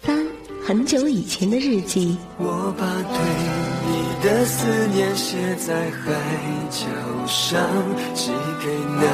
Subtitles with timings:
[0.00, 0.26] 翻
[0.66, 3.18] 很久以前的日记，我把对
[3.86, 3.92] 你
[4.24, 6.10] 的思念写在海
[6.70, 6.86] 角
[7.26, 7.60] 上，
[8.14, 9.06] 寄给那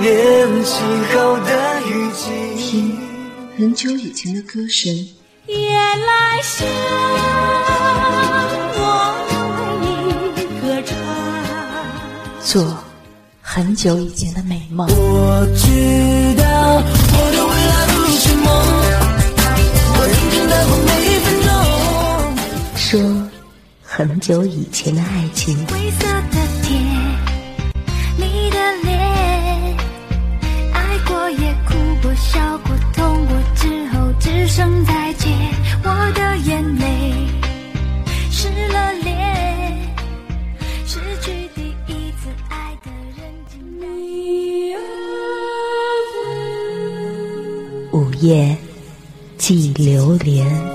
[0.00, 0.74] 年晴
[1.12, 2.24] 好的雨季。
[2.58, 2.98] 听
[3.56, 4.92] 很久以前的歌声，
[5.46, 6.66] 夜来香，
[8.76, 8.82] 我
[9.80, 9.84] 为
[10.34, 10.92] 你歌唱。
[12.42, 12.83] 做
[13.54, 18.50] 很久以前的美梦，我知道我的未来不是梦，
[19.96, 21.54] 我认真的过每一分钟。
[22.74, 22.84] 说
[23.80, 26.43] 很久以前的爱情，灰色的
[48.24, 48.56] 夜
[49.36, 50.73] 寄流连。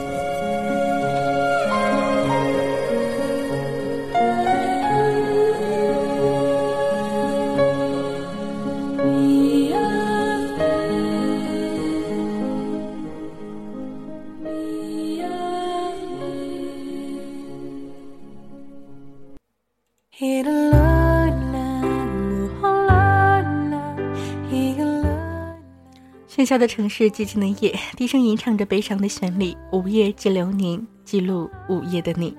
[26.49, 29.55] 喧嚣的城市，寂静的夜，低声吟唱着悲伤的旋律。
[29.71, 32.35] 午夜记流年，记录午夜的你。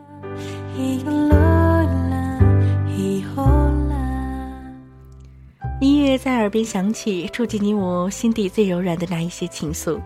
[5.80, 10.00] 音乐在耳边响起，触及你我心底最柔软的那一些情愫。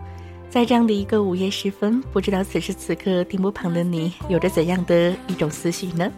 [0.51, 6.11] 在这样的一个午夜时分，不知道此时此刻电波旁的你有着怎样的一种思绪呢？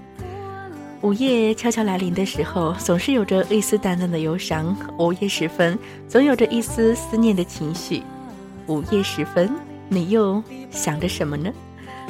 [1.01, 8.01] 午夜悄悄来临的时候，总是有着一丝淡淡的忧伤；午夜时分，总有着一丝思念的情绪。
[8.65, 9.49] 午夜时分，
[9.89, 11.51] 你又想着什么呢？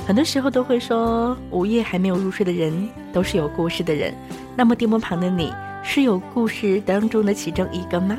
[0.05, 4.13] 很多时候都会说，午夜还没有入睡的人都是有故事的人。
[4.55, 5.53] 那么，电波旁的你
[5.83, 8.17] 是有故事当中的其中一个吗？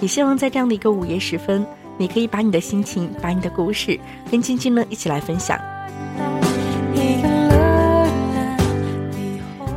[0.00, 1.64] 也希望在这样的一个午夜时分，
[1.96, 3.98] 你可以把你的心情、把你的故事
[4.30, 5.56] 跟晶晶呢一起来分享。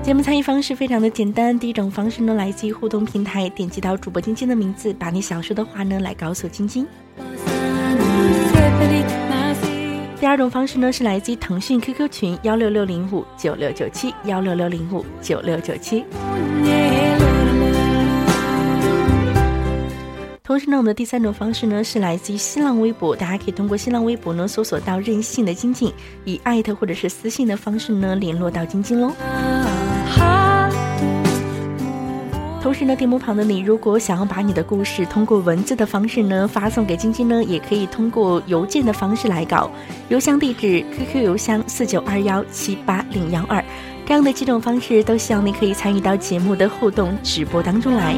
[0.04, 6.88] 节目参与方式非常的简单，第一种方式呢来自于互动平台，点击到主播晶晶的名字，把你想说的话呢来告诉晶晶。
[10.20, 16.04] 第二种方式呢是来自于腾讯 QQ 群幺六六零五九六九七幺六六零五九六九七。
[20.44, 25.94] 同时呢，我们的第三种方式呢是来自于新浪微博，大家可以通过新浪微博呢搜索到任性的晶晶，
[26.26, 29.14] 以艾特或者是私信的方式呢联络到晶晶喽。
[32.62, 39.70] 同时呢，屏幕旁的你，如果想要把你的故事通过文字的方式呢发送给晶晶呢，也可以通过邮件的方式来搞，
[40.10, 43.64] 邮箱地址：QQ 邮箱四九二幺七八零幺二。
[44.06, 48.16] 这样的几种方式，都希望你可以参与到节目的互动直播当中来。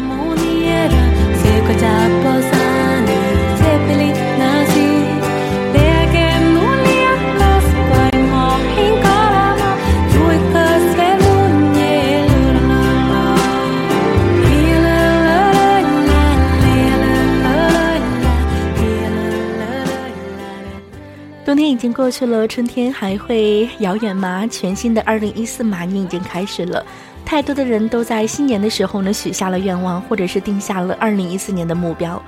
[21.45, 24.47] 冬天已经过去了，春天还会遥远吗？
[24.49, 26.85] 全新的二零一四马年已经开始了，
[27.25, 32.21] 太多的人都在新年的时候呢许下了愿望，或者是定下了二零一四年的目标。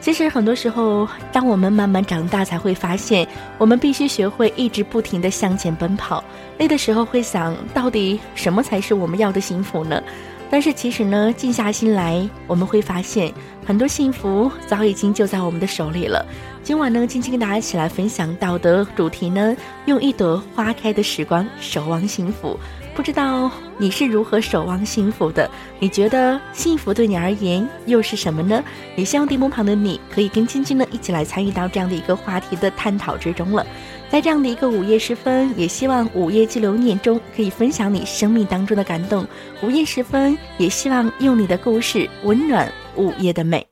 [0.00, 3.28] 其实很多时候，当我们慢慢长大，才会发现，
[3.58, 6.24] 我们必须学会一直不停的向前奔跑。
[6.56, 10.02] 累的时候会想到底什么才是我们要的幸福呢？
[10.50, 13.32] 但是其实呢，静下心来，我们会发现
[13.66, 16.24] 很多幸福早已经就在我们的手里了。
[16.62, 19.56] 今晚呢，静静跟大家一起来分享到的主题呢，
[19.86, 22.56] 用一朵花开的时光守望幸福。
[22.94, 25.50] 不知道你是如何守望幸福的？
[25.80, 28.62] 你觉得幸福对你而言又是什么呢？
[28.94, 33.66] 也希望电幕旁的你可以跟晶晶呢一起来参与到这样的一个话题的探讨之中了。
[34.08, 39.26] 在这样的一个午夜时分，也希望午夜记流年中可以分享你生命当中的感动。
[39.62, 43.71] 午夜时分，也希望用你的故事温暖午夜的美。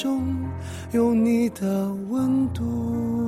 [0.00, 0.22] 中。
[0.92, 3.27] 有你的温度。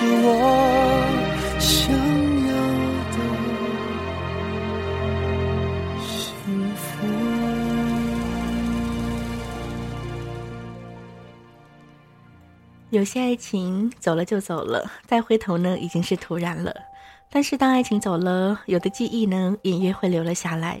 [0.00, 1.04] 是我
[1.58, 1.92] 想
[2.46, 2.54] 要
[3.12, 3.16] 的
[6.00, 7.06] 幸福。
[12.88, 16.74] 有些爱情走了就走了，再回头呢已经是突然了。
[17.30, 20.80] 但是当爱情走了，有的记忆呢隐约会留了下来。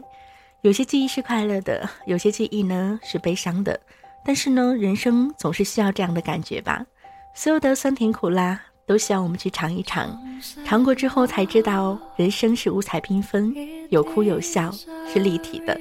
[0.62, 3.78] 有些记忆是快乐的，有些记忆呢是悲伤的。
[4.24, 6.86] 但是呢，人生总是需要这样的感觉吧？
[7.34, 8.58] 所有的酸甜苦辣
[8.90, 10.20] 都需要我们去尝一尝，
[10.64, 13.54] 尝过之后才知道人生是五彩缤纷，
[13.88, 14.68] 有哭有笑，
[15.12, 15.80] 是立体的。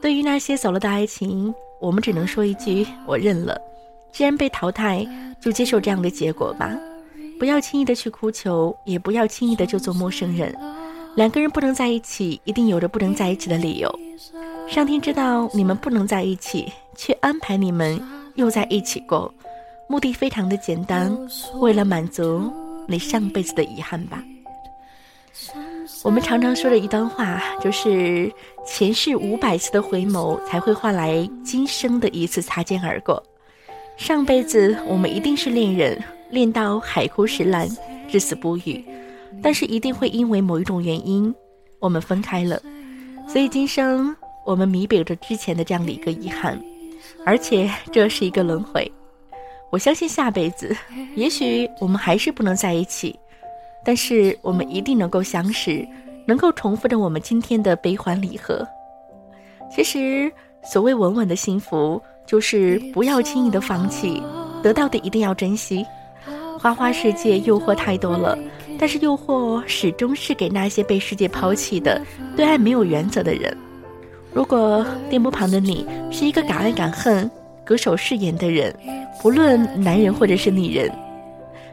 [0.00, 3.60] 对于那些走了的爱情，我们只能说一句：我认了。
[4.12, 5.06] 既然被淘汰，
[5.42, 6.74] 就接受这样的结果吧。
[7.38, 10.56] 不要轻易的去哭求，也不要轻易的就做陌生人。
[11.16, 13.94] 两个人不能在一起，一定有着不能在一起的理由。
[14.66, 18.00] 上天知道你们不能在一起，却安排你们
[18.36, 19.34] 又在一起过，
[19.88, 21.16] 目的非常的简单，
[21.60, 22.50] 为了满足
[22.88, 24.22] 你上辈子的遗憾吧。
[26.02, 28.32] 我们常常说的一段话，就是
[28.66, 33.22] 前世五百次的回眸，才会换来今生的一次擦肩而过。
[33.96, 37.68] 上辈子我们一定是恋人，恋到海枯石烂，
[38.08, 38.84] 至死不渝。
[39.42, 41.34] 但是一定会因为某一种原因，
[41.78, 42.60] 我们分开了。
[43.28, 46.60] 所以今生我们弥补着之前的这样的一个遗憾，
[47.24, 48.90] 而且这是一个轮回。
[49.72, 50.76] 我相信下辈子，
[51.16, 53.18] 也许我们还是不能在一起，
[53.82, 55.88] 但是我们一定能够相识，
[56.26, 58.68] 能够重复着我们今天的悲欢离合。
[59.74, 60.30] 其实
[60.62, 62.00] 所谓稳稳的幸福。
[62.24, 64.22] 就是不要轻易的放弃，
[64.62, 65.84] 得到的一定要珍惜。
[66.56, 68.38] 花花世界诱惑太多了，
[68.78, 72.00] 但是诱惑始终是给那些被世界抛弃的、
[72.36, 73.54] 对爱没有原则的人。
[74.32, 77.28] 如果电波旁的你是一个敢爱敢恨、
[77.64, 78.74] 歌手誓言的人，
[79.22, 80.90] 不论男人或者是女人，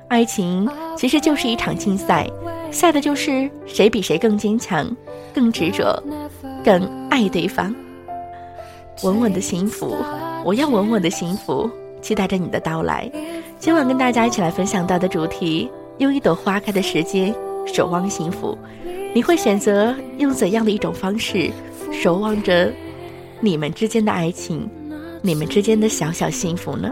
[0.07, 2.29] 爱情其实就是一场竞赛，
[2.71, 4.95] 赛的就是谁比谁更坚强、
[5.33, 6.01] 更执着、
[6.63, 7.73] 更爱对方。
[9.03, 9.95] 稳稳的幸福，
[10.43, 11.69] 我要稳稳的幸福，
[12.01, 13.09] 期待着你的到来。
[13.57, 17.33] 今晚跟大家一起来分享到的主题：用一朵花开的时间
[17.65, 18.57] 守望幸福。
[19.13, 21.49] 你会选择用怎样的一种方式
[21.91, 22.71] 守望着
[23.39, 24.69] 你们之间的爱情，
[25.21, 26.91] 你们之间的小小幸福呢？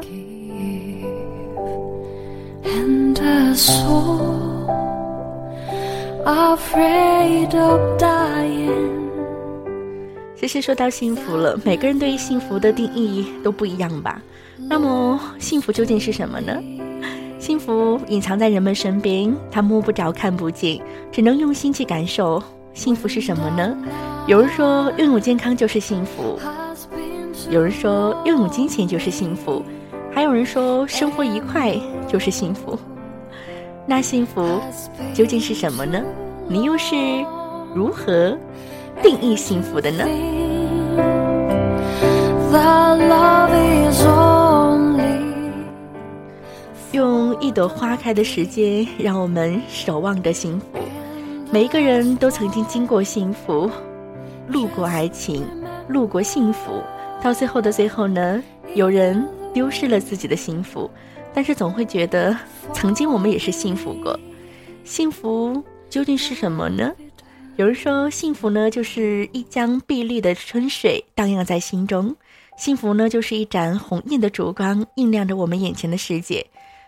[10.36, 14.22] 其实说到幸福了，每个人对于幸福的定义都不一样吧？
[14.70, 16.54] 那么幸福究竟是什么呢？
[17.40, 20.80] 幸福隐藏在人们身边，它摸不着、看不见，
[21.12, 22.42] 只能用心去感受。
[22.74, 23.76] 幸福是什么呢？
[24.28, 26.40] 有人说拥有健康就是幸福，
[27.50, 29.64] 有人说拥有金钱就是幸福，
[30.14, 31.74] 还有人说生活愉快
[32.06, 32.78] 就是幸福。
[33.86, 34.60] 那幸福
[35.14, 36.02] 究竟是什么呢？
[36.50, 36.96] 你又是
[37.74, 38.38] 如何？
[39.02, 40.04] 定义幸福的呢？
[46.92, 50.66] 用一朵花开的时间，让我们守望着幸福。
[51.50, 53.70] 每一个人都曾经经过幸福，
[54.48, 55.46] 路过爱情，
[55.88, 56.82] 路过幸福。
[57.22, 58.42] 到最后的最后呢，
[58.74, 60.90] 有人丢失了自己的幸福，
[61.34, 62.38] 但是总会觉得
[62.74, 64.18] 曾经我们也是幸福过。
[64.84, 66.94] 幸福究竟是什么呢？
[67.58, 72.16] 有人说，幸福呢，就是一江碧绿的春水荡漾在心中；
[72.56, 76.46] 幸福呢，就是一盏红艳的烛光，映亮着我们眼前的世界；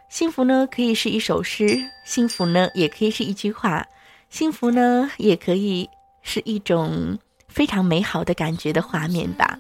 [0.10, 1.66] 幸福呢，可以是一首诗；
[2.06, 3.84] 幸福呢，也可以是一句话；
[4.30, 5.90] 幸福呢，也可以
[6.22, 7.18] 是一种
[7.48, 9.60] 非常美好的感觉的画面吧。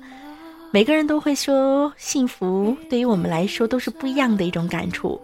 [0.71, 5.19] 每个人都会说，幸福对于我们来说都是不一样的一种感触。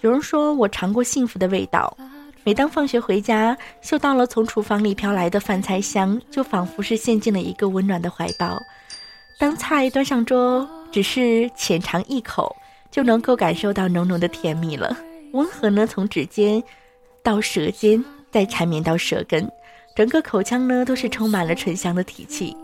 [0.00, 1.94] 有人说我尝过幸福的味道。
[2.44, 8.58] 每当放学回家，嗅到了从厨房里飘来的饭菜香，就仿佛是陷进了一个温暖的怀抱。
[9.38, 12.54] 当菜端上桌，只是浅尝一口，
[12.90, 14.96] 就能够感受到浓浓的甜蜜了。
[15.32, 16.62] 温和呢，从指尖
[17.22, 19.46] 到舌尖，再缠绵到舌根，
[19.94, 22.56] 整个口腔呢都是充满了醇香的体气。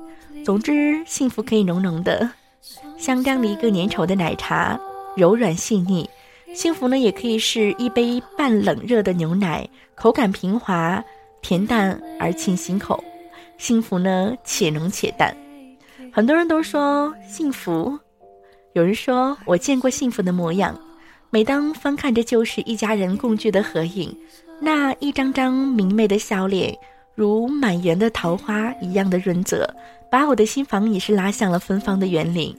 [0.44, 2.28] 总之，幸福可以浓浓的，
[2.98, 4.78] 像这样的一个粘稠的奶茶，
[5.16, 6.08] 柔软细腻。
[6.52, 11.02] 幸福呢，也可以是一杯半冷热的牛奶，口感平滑，
[11.42, 13.02] 恬淡而沁心口。
[13.56, 15.34] 幸福呢，且浓且淡。
[16.12, 17.96] 很多人都说幸福，
[18.72, 20.78] 有人说我见过幸福的模样。
[21.30, 24.14] 每当翻看着旧时一家人共聚的合影，
[24.60, 26.76] 那一张张明媚的笑脸，
[27.14, 29.66] 如满园的桃花一样的润泽，
[30.12, 32.54] 把我的心房也是拉向了芬芳的园林。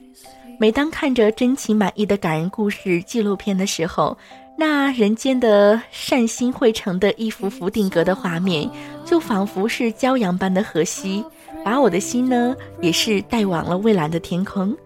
[0.58, 4.18] 每当看着真情满意的感人故事纪录片的时候，
[4.58, 8.68] 那人间的善心汇成的一幅幅定格的画面，
[9.04, 11.24] 就仿佛是骄阳般的河西，
[11.64, 14.76] 把我的心呢也是带往了蔚蓝的天空。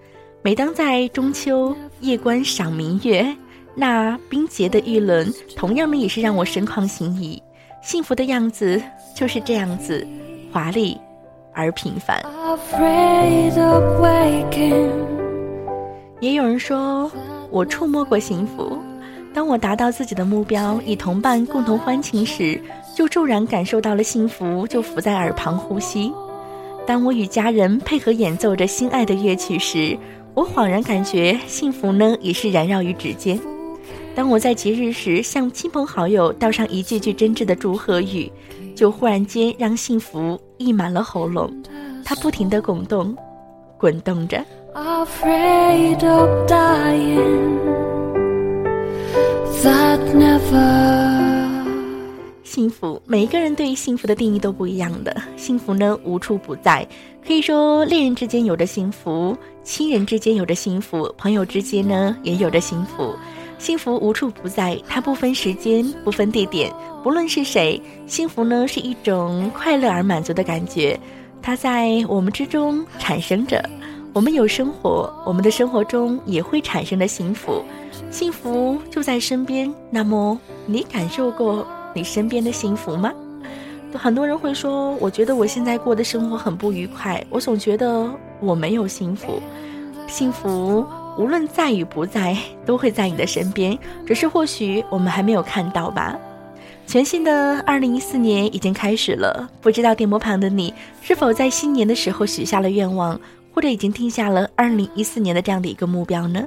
[0.43, 3.35] 每当在中秋夜观赏明月，
[3.75, 7.43] 那冰洁的玉轮，同样呢也是让我神旷心怡。
[7.83, 8.79] 幸福的样子
[9.17, 10.07] 就是这样子，
[10.53, 10.99] 华丽
[11.59, 12.23] 而平凡。
[16.21, 17.11] 也有人说，
[17.51, 18.79] 我触摸过幸福。
[19.35, 22.61] 当我达到自己的目标，与同伴共同欢庆时，
[22.95, 26.13] 就骤然感受到了幸福，就伏在耳旁呼吸。
[26.87, 29.99] 当我与家人配合演奏着心爱的乐曲时，
[30.35, 33.39] 我恍然感觉幸福呢也是燃绕于指尖。
[34.15, 38.33] 当我在节日时向亲朋好友道上一句句真挚的祝贺语，
[38.79, 41.53] 就忽然间让幸福溢满了喉咙，
[42.05, 43.13] 它不停地滚动，
[43.77, 44.41] 滚动着。
[44.73, 47.59] afraid of dying
[49.61, 51.59] that never
[52.45, 55.13] 幸福，每一个人对于幸福的定义都不一样的。
[55.37, 56.87] 幸福呢，无处不在。
[57.27, 63.13] 可以说，恋人之间有着幸福，亲人之间有着幸福，朋友之间呢也有着幸福。
[63.59, 66.73] 幸福无处不在，它不分时间，不分地点，
[67.03, 70.99] 不论是谁，幸福呢是一种快乐而满足的感觉，
[71.43, 73.63] 它在我们之中产生着。
[74.15, 77.63] 我们有生活，我们的生活中也会产生的幸福，
[78.11, 79.73] 幸福就在身边。
[79.91, 83.13] 那么，你感受过你身边的幸福吗？
[83.95, 88.11] 很多人会说，我觉得我现在过的生活很不愉快，我总觉得
[88.41, 89.41] 我没有幸福。
[90.09, 90.85] 幸福
[91.19, 96.17] 无论在与不在，都会在你的身边，只是或许我们还没有看到吧。
[96.87, 100.73] 全新的二零一四年已经开始了，不知道电波旁的你
[101.03, 103.21] 是否在新年的时候许下了愿望？
[103.53, 106.47] 或者已经定下了二零一四年的这样的一个目标呢？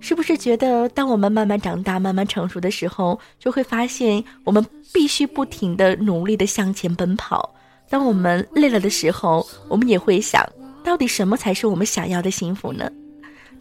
[0.00, 7.54] 是不是觉得当我们慢慢长大、慢慢成熟的时候，就会发现我们必须不停的努力的向前奔跑？
[7.88, 10.44] 当我们累了的时候，我们也会想，
[10.82, 12.90] 到底什么才是我们想要的幸福呢？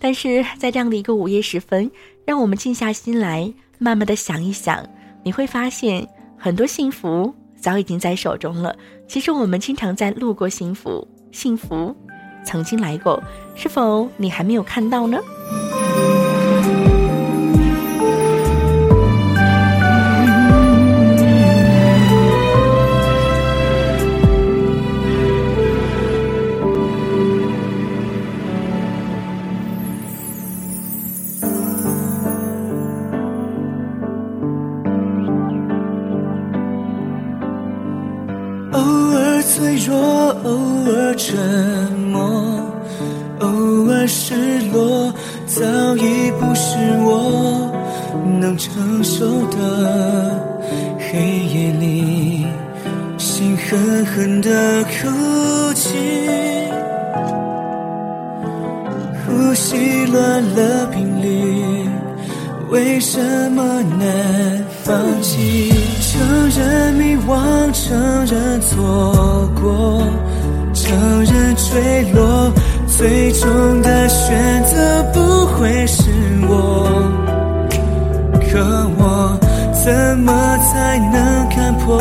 [0.02, 1.90] 但是在这样的一个午夜时分，
[2.26, 4.84] 让我们静下心来，慢慢的想一想，
[5.24, 6.06] 你会发现
[6.38, 8.76] 很多幸福早已经在手中了。
[9.08, 11.96] 其实我们经常在路过幸福，幸福
[12.44, 13.22] 曾经来过，
[13.56, 15.20] 是否你还没有看到呢？
[39.92, 40.50] 脆弱，偶
[40.90, 41.38] 尔沉
[42.12, 42.22] 默，
[43.40, 43.48] 偶
[43.90, 45.14] 尔失落，
[45.46, 45.62] 早
[45.98, 47.70] 已不是我
[48.40, 50.40] 能承受的。
[51.00, 52.46] 黑夜里，
[53.18, 55.90] 心狠狠的哭泣，
[59.26, 61.90] 呼吸乱了频率，
[62.70, 63.20] 为什
[63.52, 65.74] 么难放弃？
[67.92, 70.02] 承认，错过，
[70.74, 72.50] 承认坠落，
[72.88, 76.04] 最终的选择不会是
[76.48, 76.88] 我。
[78.40, 78.58] 可
[78.98, 79.38] 我
[79.74, 80.32] 怎么
[80.72, 82.00] 才能看破？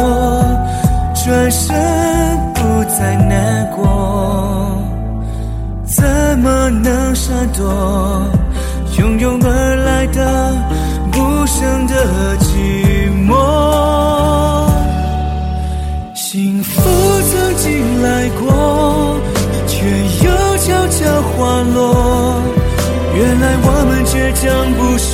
[1.25, 1.75] 转身
[2.55, 4.81] 不再难过，
[5.85, 6.05] 怎
[6.39, 7.67] 么能闪躲？
[8.93, 10.55] 汹涌而来的
[11.17, 13.90] 无声的寂寞。
[17.63, 19.21] 经来过，
[19.67, 19.85] 却
[20.25, 22.43] 又悄悄滑落。
[23.15, 24.41] 原来我们倔强
[24.77, 25.13] 不说，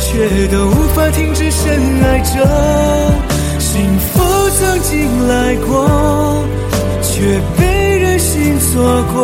[0.00, 0.06] 却
[0.46, 1.64] 都无法停止深
[2.04, 2.32] 爱着。
[3.58, 6.44] 幸福曾经来过，
[7.02, 9.16] 却被任性错过，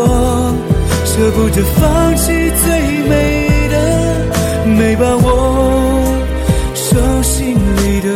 [1.04, 2.32] 舍不得放弃
[2.64, 2.64] 最
[3.09, 3.12] 美
[3.70, 3.74] 的，
[4.66, 6.03] 没把握，
[6.74, 8.09] 手心里的。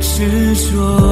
[0.00, 1.05] 执着。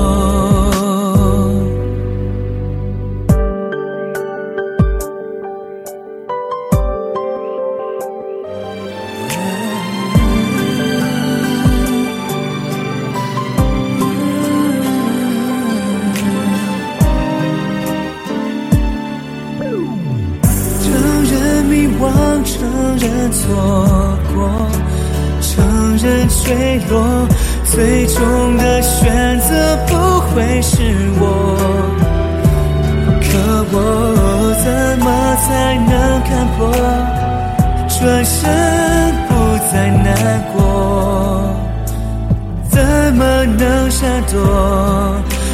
[44.35, 44.42] 能闪躲？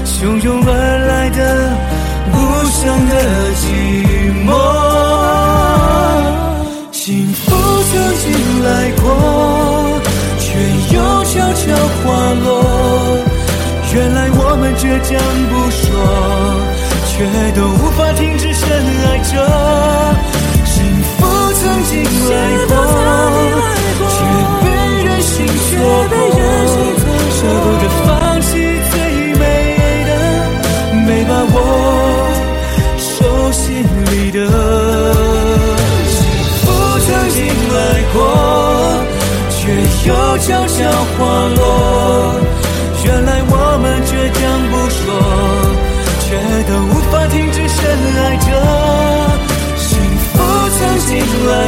[0.04, 0.70] 汹涌而
[1.06, 1.38] 来的
[2.32, 2.34] 无
[2.70, 3.12] 声的
[3.54, 3.62] 寂
[4.46, 4.48] 寞，
[6.92, 7.40] 幸福
[7.90, 8.24] 曾经
[8.64, 8.68] 来
[9.02, 9.04] 过。
[10.42, 10.48] 却
[10.94, 11.62] 又悄悄
[12.02, 12.04] 滑
[12.44, 12.44] 落。
[13.94, 15.10] 原来我们倔强
[15.48, 15.80] 不说，
[17.06, 17.12] 却
[17.54, 18.62] 都无法停止深
[19.06, 19.32] 爱着。
[20.64, 20.74] 幸
[21.16, 21.18] 福
[21.54, 21.92] 曾经
[22.30, 22.34] 来
[22.66, 22.74] 过，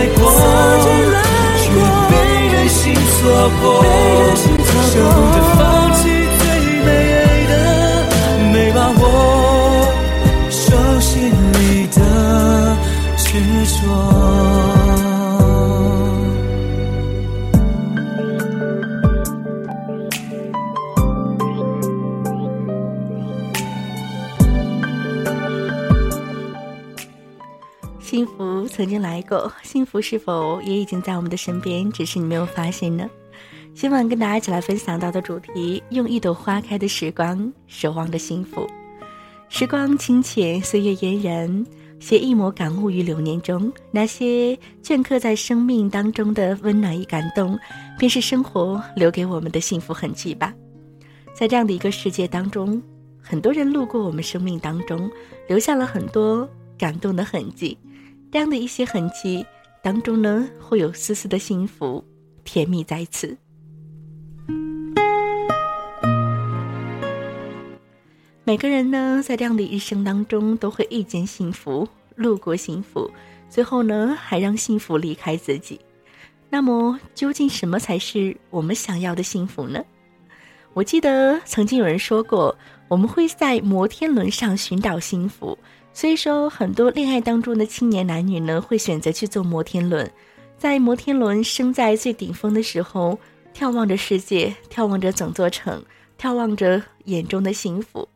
[0.03, 0.19] 来过，
[1.59, 1.65] 却
[2.11, 2.15] 被
[2.49, 3.01] 任性错
[3.63, 3.63] 过。
[4.91, 5.61] 舍不得放
[5.95, 6.01] 弃
[6.39, 6.43] 最
[6.85, 6.89] 美
[7.47, 7.53] 的，
[8.53, 9.03] 没把握
[10.51, 10.61] 手
[11.01, 11.11] 心
[11.53, 11.97] 里的
[13.17, 13.29] 执
[13.81, 14.22] 着。
[29.13, 31.93] 来过，幸福是否也已经在我们的身边？
[31.93, 33.07] 只是你没有发现呢？
[33.75, 38.67] 今晚跟大家一起来分享到的主题：用一朵花开的时光，守望的幸福。
[39.51, 41.67] 时光清浅，岁月嫣然，
[42.01, 43.71] 携一抹感悟于流年中。
[43.91, 47.59] 那些镌刻在生命当中的温暖与感动，
[47.99, 50.55] 便是生活留给我们的幸福痕迹吧。
[51.35, 52.83] 在这样的一个世界当中，
[53.21, 55.11] 很多人路过我们生命当中，
[55.47, 56.49] 留下了很多
[56.79, 57.77] 感动的痕迹。
[58.33, 59.45] 这样的一些痕迹
[59.83, 62.03] 当中呢，会有丝丝的幸福，
[62.45, 63.37] 甜蜜在此。
[68.45, 73.11] 每个人呢，在这样的一生当中，都会遇见幸福，路过幸福，
[73.51, 75.79] 最后呢，还让幸福离开自己。
[76.49, 79.85] 那么，究竟什么才是我们想要的幸福呢？
[80.73, 82.57] 我记得曾经有人说过，
[82.89, 85.59] 我们会在摩天轮上寻找幸福。
[85.95, 90.11] 所以说，很多恋爱当中的青年男女呢，会选择去坐摩天轮，
[90.57, 93.19] 在摩天轮升在最顶峰的时候，
[93.55, 95.85] 眺望着世界，眺望着整座城，
[96.19, 98.09] 眺望着眼中的幸福。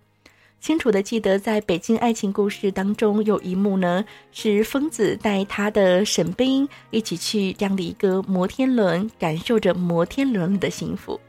[0.58, 11.20] 清楚的记得，在北京爱情故事当中，有一幕呢，是疯子带他的沈冰一起去这样的一个摩天轮，感受着摩天轮的幸福。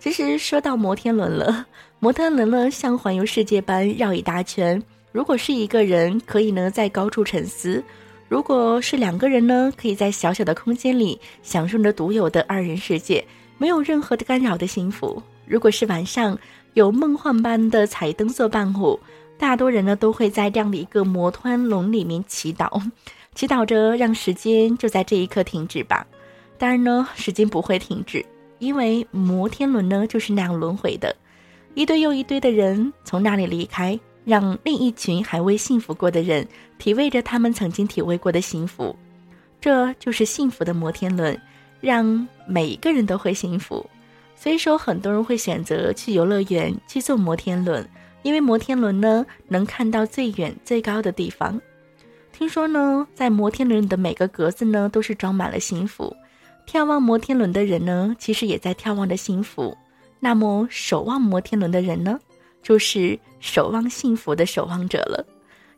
[0.00, 1.66] 其实说到摩天轮了，
[2.00, 4.82] 摩天轮呢像环游世界般绕一大圈。
[5.14, 7.80] 如果是一个人，可以呢在高处沉思；
[8.28, 13.24] 如果是两个人呢，可以在小小的空间里享受着独有的二人世界，
[13.56, 15.22] 没有任何的干扰的幸福。
[15.46, 16.36] 如果是晚上。
[16.72, 18.98] 有梦幻般的彩灯做伴舞，
[19.38, 22.82] 大多人呢都会在这样的一个摩天轮里面祈祷，
[23.32, 26.04] 祈祷着让时间就在这一刻停止吧。
[26.58, 28.26] 当然呢，时间不会停止，
[28.58, 31.14] 因为摩天轮呢就是那样轮回的，
[31.74, 36.46] 一堆又一堆的人从那里离开，让另一群还未幸福过的人
[36.78, 38.94] 体味着他们曾经体味过的幸福。
[39.60, 41.40] 这就是幸福的摩天轮，
[41.80, 43.84] 让每一个人都会幸福。
[44.36, 47.88] 所以说，很多人会选择去游乐园去坐摩天轮，
[48.22, 51.60] 因为摩天轮呢能看到最远最高的地方。
[52.32, 56.14] 听说呢，在摩天轮的每个格子呢都是装满了幸福。
[56.68, 59.76] 眺望摩天轮的人呢，其实也在眺望着幸福。
[60.18, 62.18] 那么，守望摩天轮的人呢，
[62.64, 65.24] 就是守望幸福的守望者了。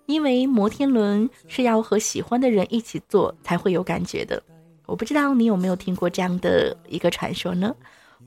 [0.07, 4.43] 因为摩天轮是要和喜欢的人一起坐才会有感觉的。
[4.87, 7.75] 我不知道你有没有听过这样的一个传说呢？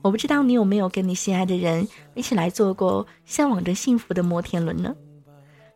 [0.02, 4.94] 我不知道你有没有跟你心爱的人一起来坐过向往着幸福的摩天轮呢？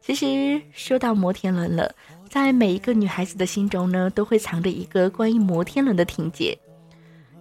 [0.02, 1.94] 其实说到摩天轮了，
[2.28, 6.58] 在每一个女孩子的心中呢，都会藏着一个关于摩天轮的情节，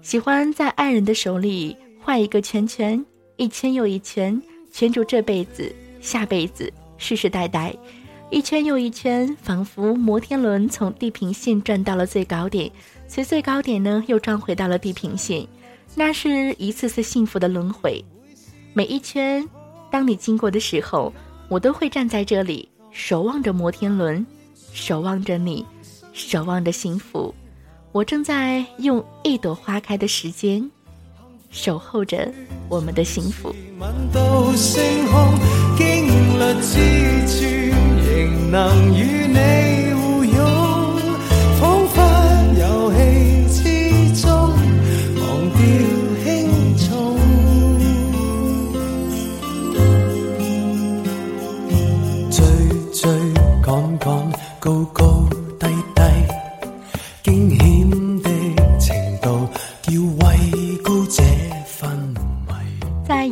[0.01, 4.41] 喜欢在爱人的手里画一个圈圈，一圈又一圈，
[4.73, 7.73] 圈住这辈子、下辈子、世世代代，
[8.31, 12.69] 一圈又一圈，仿佛摩天轮从地平线转到了最高点，
[13.07, 15.47] 随最高点呢又转回到了地平线。
[15.93, 18.03] 那是一次次幸福的轮回，
[18.73, 19.47] 每一圈，
[19.91, 21.13] 当你经过的时候，
[21.49, 24.25] 我都会站在这里，守望着摩天轮，
[24.73, 25.63] 守望着你，
[26.13, 27.31] 守望着幸福。
[27.91, 30.67] 我正在用一朵花开的时间，
[31.53, 32.29] 守候着
[32.67, 33.55] 我们的幸福。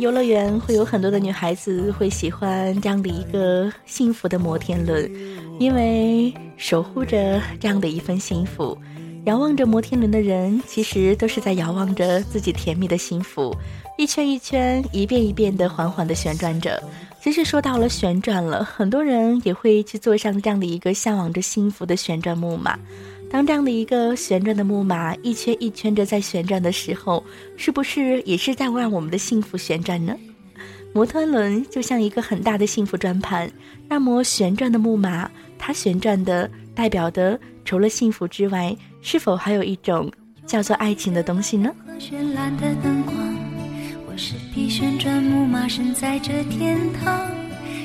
[0.02, 5.08] 游乐园会有很多的女孩子会喜欢这样的一个幸福的摩天轮，
[5.60, 8.76] 因为守护着这样的一份幸福。
[9.26, 13.56] 遥望着摩天轮的人，其实都是在遥望着自己甜蜜的幸福，
[13.96, 16.82] 一圈一圈，一遍一遍的缓缓的旋转着。
[17.22, 22.76] 其实说到了旋转了，很多人也会去坐上这样的一个向往着幸福的旋转木马。
[23.32, 27.24] 当这样的一个旋转的木马一圈一圈着在旋转的时候，
[27.56, 30.14] 是不是也是在让我们的幸福旋转呢？
[30.92, 33.50] 摩天轮就像一个很大的幸福转盘，
[33.88, 40.12] 那么旋转的木马，它旋转的代表的除了幸福之外，是否还有一种
[40.44, 41.74] 叫做爱情的东西呢？
[41.98, 43.16] 绚烂的灯光，
[44.06, 47.30] 我是匹旋转木马，身在这天堂，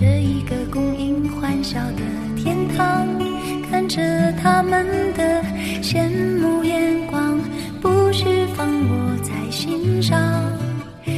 [0.00, 2.02] 这一个供应欢笑的
[2.36, 3.08] 天堂，
[3.68, 5.42] 看着他们的
[5.82, 6.08] 羡
[6.38, 7.36] 慕眼光，
[7.80, 10.16] 不释放我在心上。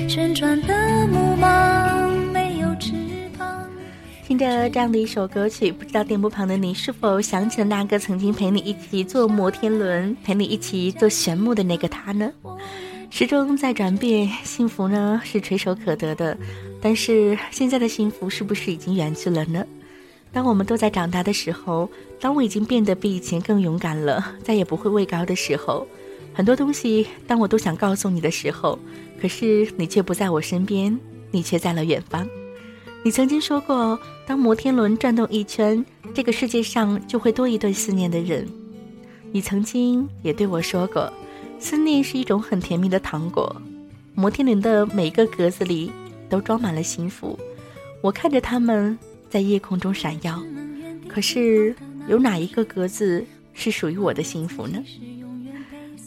[0.09, 2.95] 旋转的木马没有翅
[3.39, 3.47] 膀。
[4.27, 12.33] 听着这样的一首歌曲，不知道电波旁的你是否想起了那个曾经陪你一起坐摩天轮、陪你一起坐旋木的那个他呢？
[13.11, 16.39] 时钟在转变，幸福呢是垂手可得的。
[16.81, 19.67] 但是现在的幸福是不是已经远去了呢？
[20.33, 25.87] 当我们都在长大的时候，当我已经变得比以前更勇敢了，再也不会畏高的时候，
[26.33, 28.79] 很多东西当我都想告诉你的时候，
[29.21, 30.99] 可是你却不在我身边，
[31.33, 32.27] 你却在了远方。
[33.03, 38.49] 你曾经说过，当摩天轮转动一圈，这个世界上就会多一对思念的人。
[39.33, 41.13] 你曾经也对我说过，
[41.61, 43.55] 思念是一种很甜蜜的糖果，
[44.15, 45.93] 摩天轮的每个格子里
[46.29, 47.39] 都装满了幸福。
[48.03, 48.99] 我看着它们。
[49.31, 50.43] 在夜空中闪耀，
[51.09, 51.73] 可是
[52.09, 54.83] 有哪一个格子是属于我的幸福呢？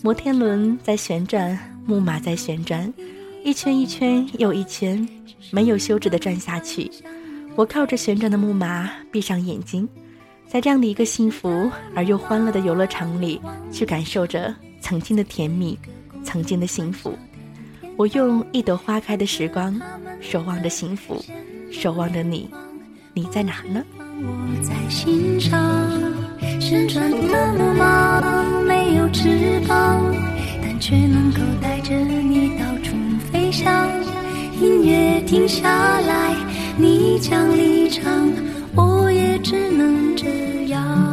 [0.02, 2.94] 摩天轮在旋转，木马在旋转，
[3.42, 5.08] 一圈一圈又一圈，
[5.52, 6.92] 没有休止的转下去。
[7.56, 9.88] 我靠着旋转的木马，闭上眼睛，
[10.46, 13.40] 在这样的一个幸福而又欢乐的游乐场里，
[13.72, 14.54] 去感受着
[14.84, 15.80] 曾经的甜蜜，
[16.26, 17.18] 曾经的幸福。
[17.96, 19.80] 我用一朵花开的时光，
[20.20, 21.24] 守望着幸福，
[21.72, 22.50] 守望着你。
[23.14, 23.82] 你在哪呢？
[23.98, 25.58] 我在心上，
[26.60, 28.22] 旋转的木马
[28.68, 30.04] 没有翅膀，
[30.62, 32.94] 但却能够带着你到处
[33.32, 33.90] 飞翔。
[34.60, 36.36] 音乐停下来，
[36.78, 38.30] 你将离场，
[38.76, 41.13] 我也只能这样。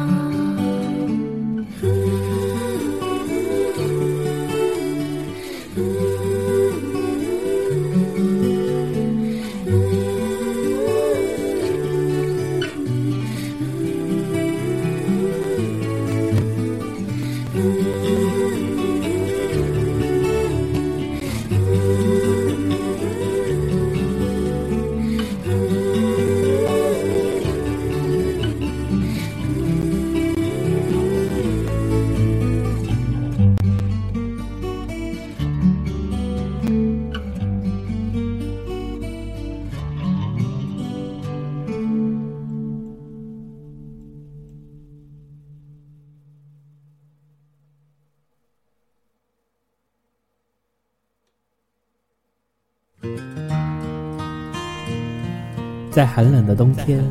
[55.91, 57.03] 在寒冷的冬天，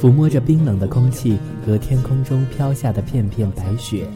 [0.00, 4.06] 抚摸着冰冷的空气和天空中飘下的片片白雪。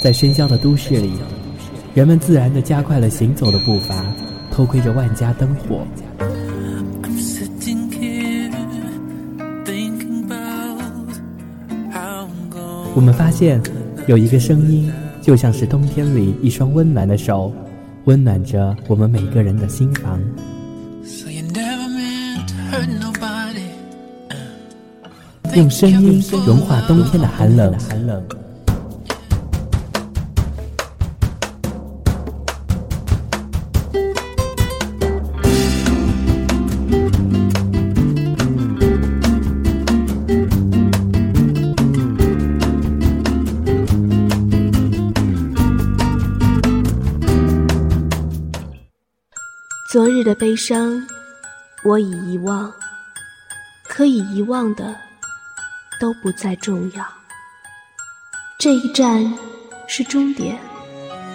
[0.00, 1.14] 在喧嚣的都市里，
[1.92, 4.06] 人们自然地加快了行走的步伐，
[4.52, 5.84] 偷窥着万家灯火。
[12.94, 13.60] 我们发现。
[14.08, 14.90] 有一个声音，
[15.20, 17.52] 就像是冬天里一双温暖的手，
[18.06, 20.18] 温暖着我们每个人的心房。
[25.54, 27.74] 用声音融化冬天的寒冷。
[49.90, 51.02] 昨日的悲伤，
[51.82, 52.70] 我已遗忘。
[53.84, 54.94] 可以遗忘的，
[55.98, 57.02] 都不再重要。
[58.58, 59.24] 这一站
[59.86, 60.58] 是终点，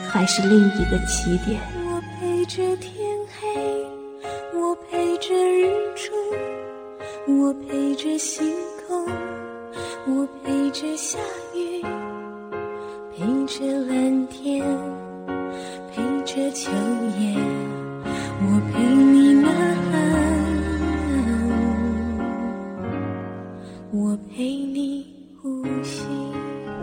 [0.08, 1.60] 还是另一个起点？
[1.88, 2.94] 我陪着天
[3.42, 3.88] 黑，
[4.54, 6.14] 我陪着日出，
[7.28, 8.54] 我陪着星
[8.88, 9.08] 空，
[10.06, 11.18] 我陪着下
[11.56, 11.82] 雨，
[13.18, 14.64] 陪着蓝天，
[15.92, 16.70] 陪着秋
[17.20, 17.36] 叶。
[18.46, 19.50] 我陪你呐
[23.92, 25.06] 我陪你
[25.42, 26.06] 呼吸。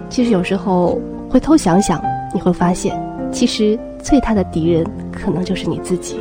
[0.09, 2.03] 其实有时候回头想想，
[2.35, 2.99] 你会发现，
[3.31, 6.18] 其实最大的敌人可能就是你自己。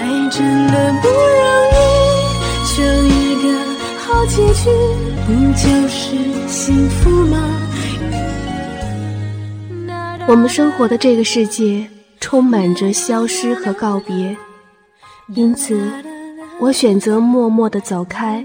[0.00, 1.16] 爱真的不容
[1.72, 1.76] 易，
[2.66, 3.46] 求一个
[4.00, 4.68] 好结局，
[5.26, 6.16] 不就是
[6.48, 7.38] 幸福吗？
[10.26, 11.86] 我们生活的这个世界
[12.18, 14.36] 充满着消失和告别。
[15.28, 15.80] 因此，
[16.60, 18.44] 我选择默默的走开，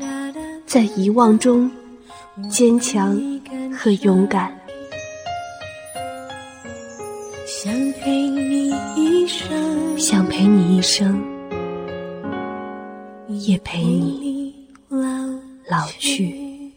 [0.65, 1.69] 在遗忘中
[2.49, 3.19] 坚强
[3.77, 4.57] 和勇敢。
[7.45, 11.21] 想陪你一生，想陪你一生，
[13.27, 14.69] 也陪你
[15.67, 16.73] 老去。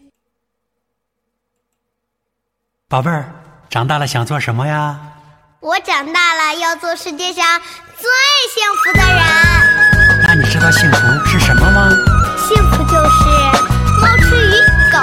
[2.88, 3.32] 宝贝儿，
[3.70, 5.00] 长大了想做什么呀？
[5.60, 7.60] 我长大了要做世界上
[7.96, 8.10] 最
[8.52, 9.91] 幸福的人。
[10.34, 11.90] 那你知道幸福是什么吗？
[12.38, 13.26] 幸福就是
[14.00, 14.52] 猫吃鱼，
[14.90, 14.98] 狗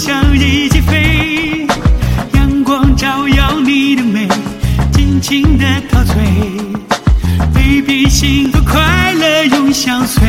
[0.00, 1.66] 想一起飞。
[2.32, 4.26] 阳光照耀你的美，
[4.90, 6.14] 尽情的陶醉。
[7.52, 10.19] baby 幸福快乐永相随。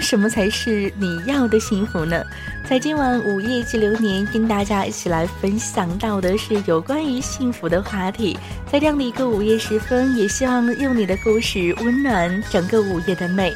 [0.00, 0.28] 什么？
[0.28, 2.22] 才是你要的幸福呢？
[2.68, 8.38] 在今晚午夜激流年，跟大家一起来分享到的是有关于幸福的话题。
[8.70, 13.52] 在这样的一个午夜时分，也希望用你的故事温暖整个午夜的美。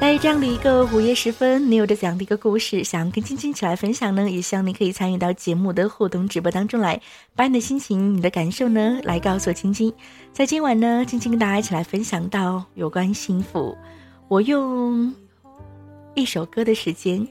[0.00, 4.30] 在这样的一个午夜时分，你有着怎样的一个故事想要跟晶晶一起来分享呢？
[4.30, 7.00] 也希望你可以参与到节目的互动直播当中来，
[7.34, 9.92] 把你的心情、你的感受呢来告诉晶晶。
[10.32, 13.76] 在今晚呢，晶晶跟大家一起来分享到有关幸福。
[14.28, 15.12] 我用
[16.14, 17.26] 一首歌的时间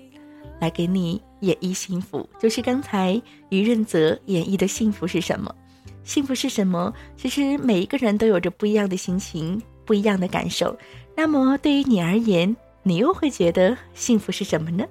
[0.59, 5.53] 来给你演绎幸福，就是刚才于润泽演绎的幸福是什么？
[6.03, 6.93] 幸福是什么？
[7.15, 10.77] 其实每一个人都有着不一样的心情，不一样的感受。
[11.15, 14.85] 那么对于你而言，你又会觉得幸福是什么呢？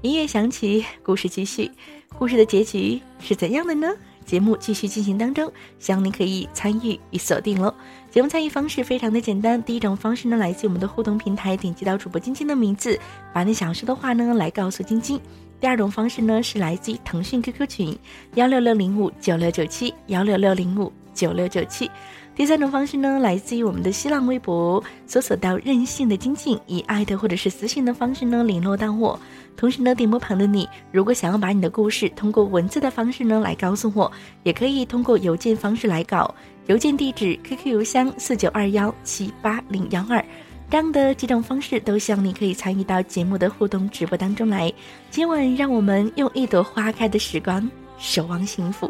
[0.00, 1.70] 音乐响起，故事继续，
[2.18, 3.92] 故事的结局是怎样的呢？
[4.28, 7.74] 节目继续进行当中，希望您可以参与与锁定喽。
[8.10, 13.00] 节目参与方式非常的简单，第一种方式呢，来自我们的互动平台，点击到主播晶晶的名字，
[13.32, 15.18] 把你想说的话呢来告诉晶晶。
[15.58, 17.98] 第二种方式呢，是来自于腾讯 QQ 群
[18.34, 21.90] 幺六六零五九六九七幺六六零五九六九七。
[22.38, 29.18] 第三种方式呢，来自于我们的新浪微博，搜索到任性的晶晶，以艾特或者是私信的方式呢联络到我。
[29.56, 34.10] 同时呢，点播旁的你，如果想要把你的故事通过文字的方式呢来告诉我，
[34.44, 36.32] 也可以通过邮件方式来搞。
[36.68, 40.24] 邮件地址：QQ 邮箱四九二幺七八零幺二
[40.70, 44.72] 这样的几种方式，都希望你可以参与到节目的互动直播当中来。
[45.10, 47.68] 今晚，让我们用一朵花开的时光，
[47.98, 48.88] 守望幸福。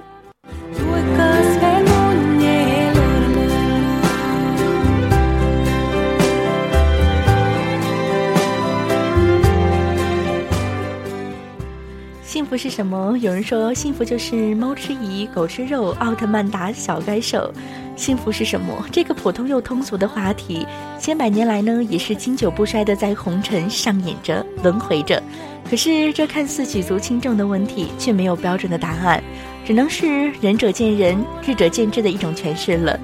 [12.39, 13.19] 幸福是什么？
[13.19, 17.53] 有人说，幸福就是猫吃鱼，狗吃肉，奥特曼打小怪兽。
[17.97, 18.73] 幸福是什么？
[18.93, 20.65] 这个普通又通俗的话题，
[21.01, 25.21] 千百年来呢，也是经久不衰的在红尘上演着、轮回着。
[25.69, 29.21] 可是，这看似举足轻重的问题，却没有标准的答案，
[29.67, 32.97] 只能是仁者见仁，智者见智的一种诠释了。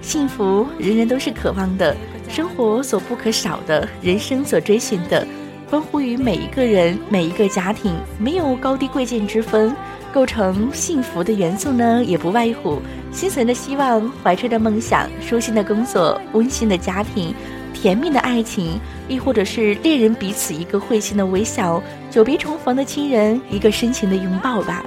[0.00, 1.94] 幸福，人人都是渴望的，
[2.26, 5.28] 生活所不可少的，人生所追寻的。
[5.70, 9.74] 关乎于每一个人、每一个家庭，没有高低贵贱之分。
[10.10, 12.80] 构成幸福的元素呢，也不外乎
[13.12, 17.34] 心存的希望、怀揣的梦想、舒心的工作、温馨的家庭、
[17.74, 24.82] 甜蜜的爱情，亦或者是恋人彼此一个会心的微笑、久别重逢的亲人一个深情的拥抱吧。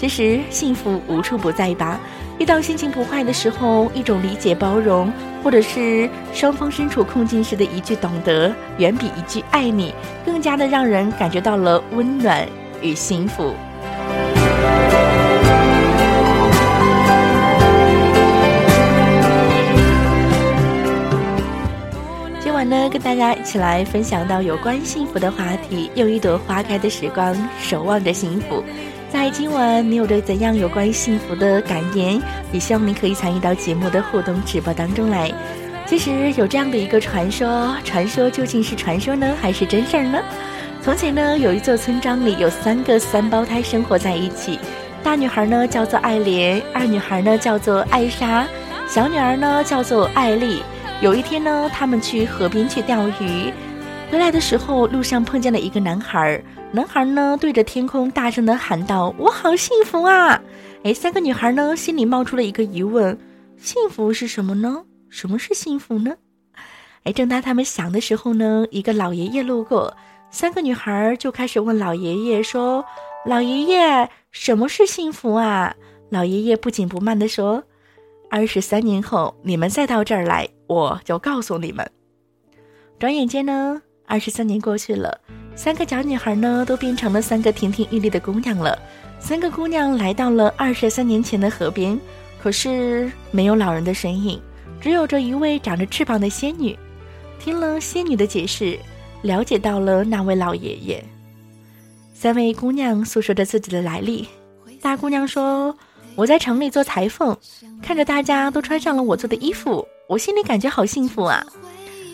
[0.00, 2.00] 其实幸福无处不在吧。
[2.38, 5.12] 遇到心情不坏的时候，一种理解包容，
[5.44, 9.94] 或者是双方身处困境时的一句懂得，远比一句爱你
[10.24, 12.48] 更加的让人感觉到了温暖
[12.80, 13.54] 与幸福。
[22.42, 28.64] 今晚呢，跟大家一起来分享到有关幸福的话题，用一朵花开的时光，守望着幸福。
[29.12, 32.22] 在今晚，你有着怎样有关幸福的感言？
[32.52, 35.32] 也希望您可以参与到节目的互动直播当中来。
[35.84, 40.20] 其实有这样的一个传说，传说究竟是传说呢，还是真事儿呢？
[40.80, 44.60] 从前呢，有一座村庄里有三个三胞胎生活在一起，
[45.02, 48.46] 大女孩呢叫做爱莲，二女孩呢叫做艾莎，
[48.86, 50.62] 小女儿呢叫做艾丽。
[51.00, 53.52] 有一天呢，他们去河边去钓鱼，
[54.10, 56.42] 回来的时候路上碰见了一个男孩。
[56.72, 60.40] 男孩呢，对着天空大声的喊道：“我好幸福啊！”
[60.82, 63.16] 哎，三个女孩呢，心里冒出了一个疑问：
[63.56, 64.84] 幸福是什么呢？
[65.10, 66.12] 什么是幸福呢？
[67.04, 69.96] 哎，正当他们想的时候呢，一个老爷爷路过，
[70.32, 72.84] 三个女孩就开始问老爷爷说
[73.24, 75.72] ：“老爷爷，什么是幸福啊？”
[76.10, 77.62] 老爷爷不紧不慢的说
[78.28, 81.88] ：“二十三年后，你们再到这儿来，我就告诉你们。”
[82.98, 83.80] 转眼间呢，
[84.10, 85.16] 二十三年过去了。
[85.54, 88.76] 三个小女孩呢，都变成了三个亭亭玉立的姑娘了。
[89.20, 91.96] 三个姑娘来到了二十三年前的河边，
[92.42, 94.40] 可是没有老人的身影，
[94.80, 96.76] 只有着一位长着翅膀的仙女。
[97.38, 98.76] 听了仙女的解释，
[99.22, 101.04] 了解到了那位老爷爷。
[102.12, 104.26] 三位姑娘诉说着自己的来历。
[104.82, 105.76] 大姑娘说
[106.16, 107.36] ：“我在城里做裁缝，
[107.80, 111.46] 看着大家都穿上了我做的衣服，我心里感觉好幸福啊。”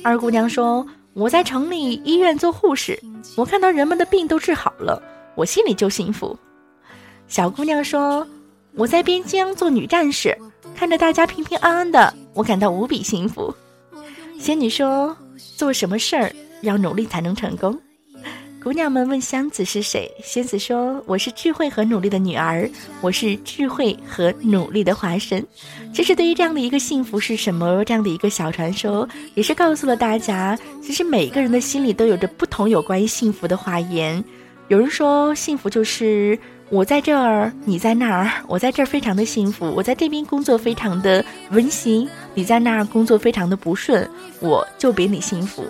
[0.04, 0.86] 二姑娘说。
[1.16, 3.00] 我在城里医院做护士，
[3.38, 5.02] 我看到人们的病都治好了，
[5.34, 6.38] 我心里就幸福。
[7.26, 8.28] 小姑娘说
[8.76, 10.36] ：“我在边疆做女战士，
[10.74, 13.52] 看着大家平平安安的，我感到无比幸福。”
[14.38, 15.16] 仙女说
[15.56, 17.80] ：“做什么事儿要努力才能成功？”
[18.66, 22.68] 姑娘们问仙子是谁，仙子说：“我是智慧和努力的女儿，
[23.00, 25.46] 我是智慧和努力的化身。”
[25.94, 34.24] 其实，对于这样的一个幸福是什么，这样的一个小传说，也是告诉了大家，其实每个人的心里都有着不同有关于幸福的话言。
[34.66, 36.36] 有人说，幸福就是
[36.68, 44.10] 我在这儿，你在那儿，我在这儿非常的幸福，我在这边工作非常的温馨，你在那儿工作非常的不顺，
[44.40, 45.62] 我就比你幸福。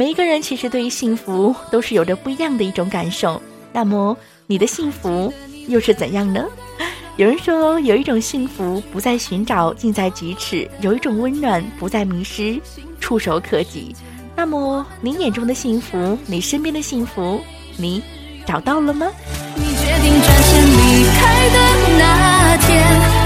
[0.00, 3.38] 每一个人其实对于幸福都是有着不一样的一种感受。
[3.70, 5.30] 那么你的幸福
[5.68, 6.42] 又是怎样呢？
[7.18, 12.58] 有人说，有一种幸福不再寻找，近在咫尺；有一种温暖不再迷失，
[12.98, 13.94] 触手可及。
[14.34, 17.38] 那么你眼中的幸福，你身边的幸福，
[17.76, 18.02] 你
[18.46, 19.06] 找到了吗？
[19.54, 21.58] 你决定转身离开的
[21.98, 22.82] 那天，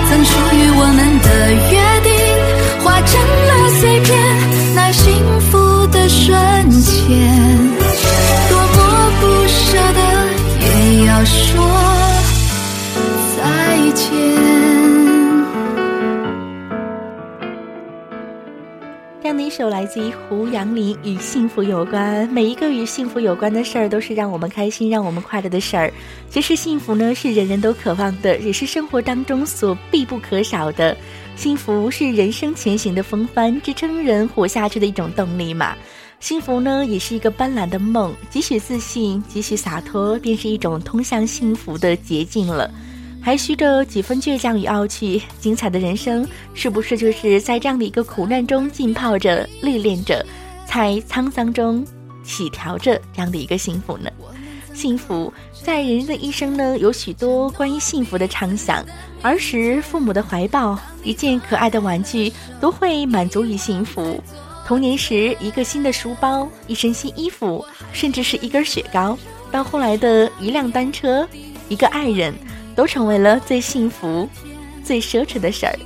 [0.08, 4.74] 曾属于我们的约定，化成了碎片。
[4.74, 5.73] 那幸福。
[5.88, 7.10] 的瞬间，
[8.48, 10.00] 多么不舍得，
[10.60, 11.62] 也要说
[13.36, 13.38] 再
[13.92, 14.63] 见。
[19.28, 22.28] 样的一首来自于胡杨林，与幸福有关。
[22.28, 25.90] 每一个与幸福有关的事儿，都是让我们开心、让我们快乐的事儿。
[26.28, 30.94] 其实幸福呢，是人人都渴望的，也是生活当中所必不可少的。
[31.36, 35.74] 幸福是人生前行的风帆，支撑人活下去的一种动力嘛。
[36.20, 42.70] 幸福呢，也是一个斑斓的梦，几许自信，几许洒脱，便是一种通向幸福的捷径了。
[43.24, 50.22] 还需着几分倔强与傲气，精彩的人生，是不是就是在这样的一个苦难中浸泡着、历练着？
[50.66, 51.82] 在沧桑中
[52.22, 54.10] 起调着这样的一个幸福呢？
[54.74, 58.84] 幸福在人的一生呢，有许多关于幸福的畅想。
[59.22, 64.22] 儿时父母的怀抱，一件可爱的玩具，都会满足于幸福。
[64.66, 67.64] 童年时一个新的书包，一身新衣服，
[67.94, 69.16] 甚至是一根雪糕，
[69.50, 71.26] 到后来的一辆单车，
[71.70, 72.34] 一个爱人，
[72.74, 74.28] 都成为了最幸福、
[74.84, 75.78] 最奢侈的事儿。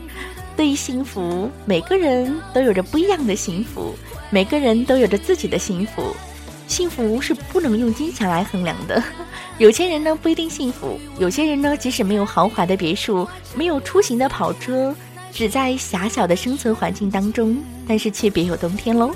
[0.57, 3.95] 对于幸福，每个人都有着不一样的幸福，
[4.31, 6.15] 每个人都有着自己的幸福。
[6.67, 9.03] 幸福是不能用金钱来衡量的。
[9.59, 14.95] 有钱人呢不一定幸福，有些人呢即使没有豪华的别墅，没有出行的跑车，
[15.33, 19.13] 只在狭小的生存环境当中，但是却别有洞天喽。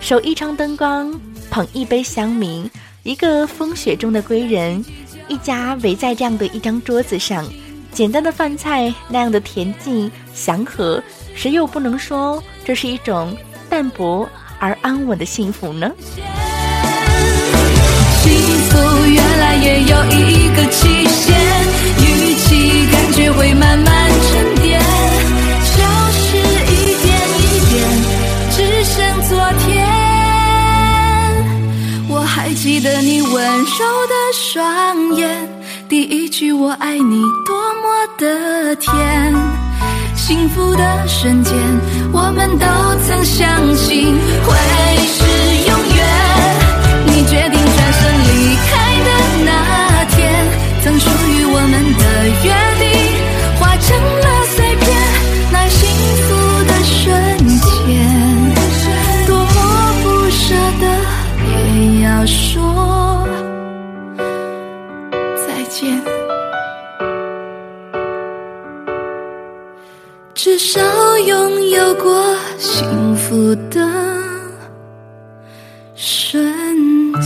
[0.00, 1.20] 守一窗灯光，
[1.50, 2.70] 捧一杯香茗，
[3.02, 4.84] 一个风雪中的归人，
[5.28, 7.44] 一家围在这样的一张桌子上，
[7.92, 11.02] 简单的饭菜那样的恬静祥和，
[11.34, 13.36] 谁又不能说这是一种
[13.68, 15.90] 淡泊而安稳的幸福呢？
[18.22, 18.32] 幸
[18.70, 21.36] 福原来也有一个期限，
[21.98, 25.76] 预期感觉会慢慢沉淀，消
[26.12, 27.06] 失一点
[27.38, 27.74] 一点，
[28.50, 28.94] 只剩
[29.28, 29.83] 昨天。
[32.64, 35.28] 记得你温柔的双眼，
[35.86, 39.34] 第一句我爱你多么的甜，
[40.16, 41.54] 幸福的瞬间，
[42.10, 42.66] 我们都
[43.06, 44.56] 曾相信会
[45.04, 45.33] 是
[70.66, 70.80] 少
[71.18, 73.86] 拥有过幸福的
[75.94, 77.22] 瞬间。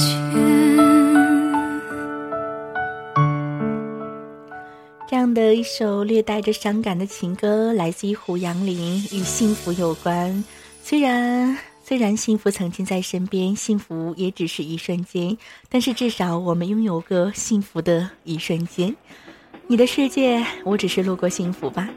[5.09, 10.45] 这样的一首略带着伤感的情歌，来自于胡杨林，与幸福有关。
[10.83, 18.93] 虽然虽然幸福曾经在身边，幸福也只是一瞬间，但是至少我们拥有个幸福的一瞬间。
[19.69, 21.89] 你的世界，我只是路过幸福吧。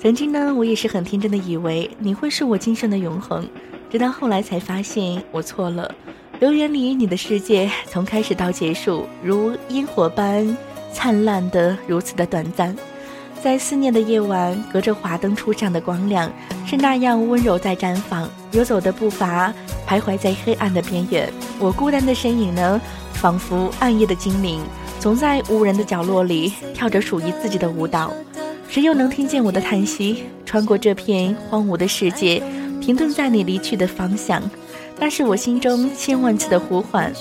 [0.00, 3.46] 曾经呢，我也是很天真的以为你会是我今生的永恒，
[3.90, 5.94] 直到后来才发现我错了。
[6.38, 10.56] 留言里你的世界，从开始到结束，如烟火般。
[10.92, 12.74] 灿烂的如此的短暂，
[13.40, 16.32] 在思念的夜晚，隔着华灯初上的光亮，
[16.66, 18.28] 是那样温柔在绽放。
[18.50, 19.54] 游走的步伐
[19.86, 21.30] 徘徊在黑暗的边缘，
[21.60, 22.80] 我孤单的身影呢，
[23.12, 24.60] 仿佛暗夜的精灵，
[24.98, 28.12] 总在无人的角落里跳着属于自己的舞蹈。
[28.70, 30.22] 谁又能听见我的叹息？
[30.46, 32.40] 穿过这片荒芜的世界，
[32.80, 34.40] 停顿在你离去的方向，
[34.96, 37.12] 那是我心中千万次的呼唤，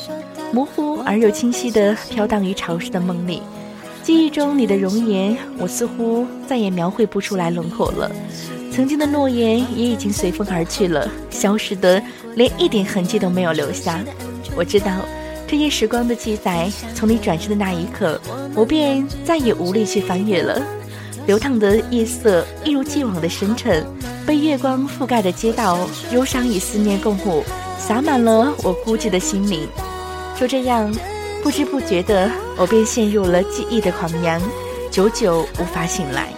[0.54, 3.42] 模糊而又清晰地飘荡于潮湿的梦里。
[4.04, 8.12] 记忆中你的容颜，我似乎再也描绘不出来轮廓了。
[8.72, 12.00] 曾经的诺言也已经随风而去了，消失的
[12.36, 14.00] 连一点痕迹都没有留下。
[14.56, 14.92] 我知道，
[15.48, 18.22] 这些时光的记载，从你转身的那一刻，
[18.54, 20.62] 我便再也无力去翻阅了。
[21.26, 23.86] 流淌的夜色一如既往的深沉，
[24.26, 27.44] 被月光覆盖的街道，忧伤与思念共舞，
[27.78, 29.68] 洒满了我孤寂的心灵。
[30.40, 30.94] 就这样。
[31.42, 34.42] 不知不觉的，我便陷入了记忆的狂洋，
[34.92, 36.34] 久久无法醒来。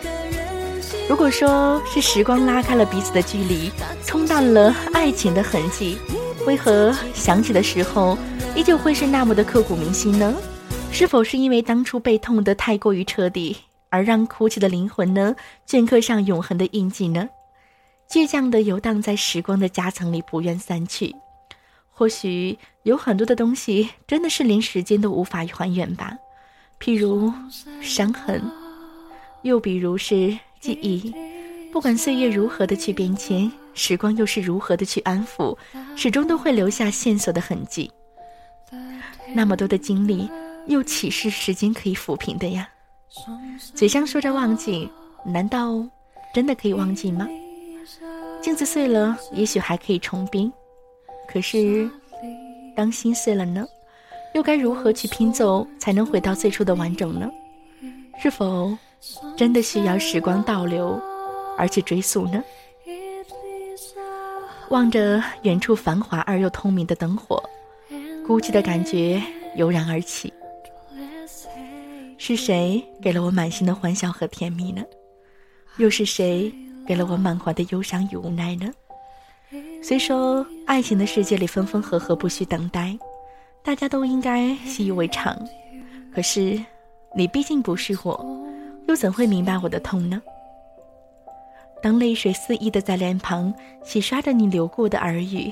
[1.09, 3.71] 如果说是时光拉开了彼此的距离，
[4.05, 5.97] 冲淡了爱情的痕迹，
[6.45, 8.15] 为何想起的时候
[8.55, 10.31] 依旧会是那么的刻骨铭心呢？
[10.91, 13.57] 是否是因为当初被痛得太过于彻底，
[13.91, 15.35] 而让哭泣的灵魂呢
[15.67, 17.29] 镌刻上永恒的印记呢？
[18.09, 21.15] 倔强的游荡在时光的夹层里，不愿散去。
[21.91, 26.17] 或许有很多的东西真的是连时间都无法还原吧，
[26.79, 27.31] 譬如
[27.81, 28.41] 伤痕，
[29.43, 31.13] 又比如是记忆。
[31.71, 35.57] 不管岁月如何的去变迁，时光又是如何的去安抚，
[35.95, 37.91] 始终都会留下线索的痕迹。
[39.33, 40.29] 那么多的经历，
[40.67, 42.67] 又岂是时间可以抚平的呀？
[43.75, 44.89] 嘴上说着忘记，
[45.25, 45.85] 难道
[46.33, 47.27] 真的可以忘记吗？
[48.41, 50.51] 镜子碎了，也许还可以重编。
[51.27, 51.89] 可是，
[52.75, 53.65] 当心碎了呢，
[54.33, 57.29] 又该如何去拼凑才能回到最初的完整呢？
[58.21, 58.75] 是否
[59.35, 60.99] 真的需要时光倒流
[61.57, 62.43] 而去追溯呢？
[64.69, 67.43] 望着远处繁华而又通明的灯火，
[68.25, 69.21] 孤寂的感觉
[69.57, 70.31] 油然而起。
[72.23, 74.83] 是谁给了我满心的欢笑和甜蜜呢？
[75.77, 76.53] 又是谁
[76.85, 78.71] 给了我满怀的忧伤与无奈呢？
[79.81, 82.95] 虽说爱情的世界里分分合合不需等待，
[83.63, 85.35] 大家都应该习以为常，
[86.13, 86.63] 可是
[87.17, 88.23] 你毕竟不是我，
[88.87, 90.21] 又怎会明白我的痛呢？
[91.81, 93.51] 当泪水肆意的在脸庞
[93.83, 95.51] 洗刷着你流过的耳语，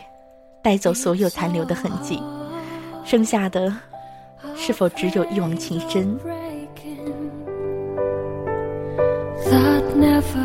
[0.62, 2.22] 带走所有残留的痕迹，
[3.04, 3.76] 剩下的
[4.56, 6.16] 是否只有一往情深？
[9.50, 10.40] That never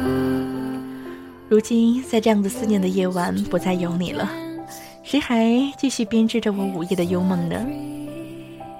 [1.49, 4.29] 如今，在这样的思念的夜晚，不再有你了，
[5.03, 5.45] 谁还
[5.77, 7.65] 继续编织着我午夜的幽梦呢？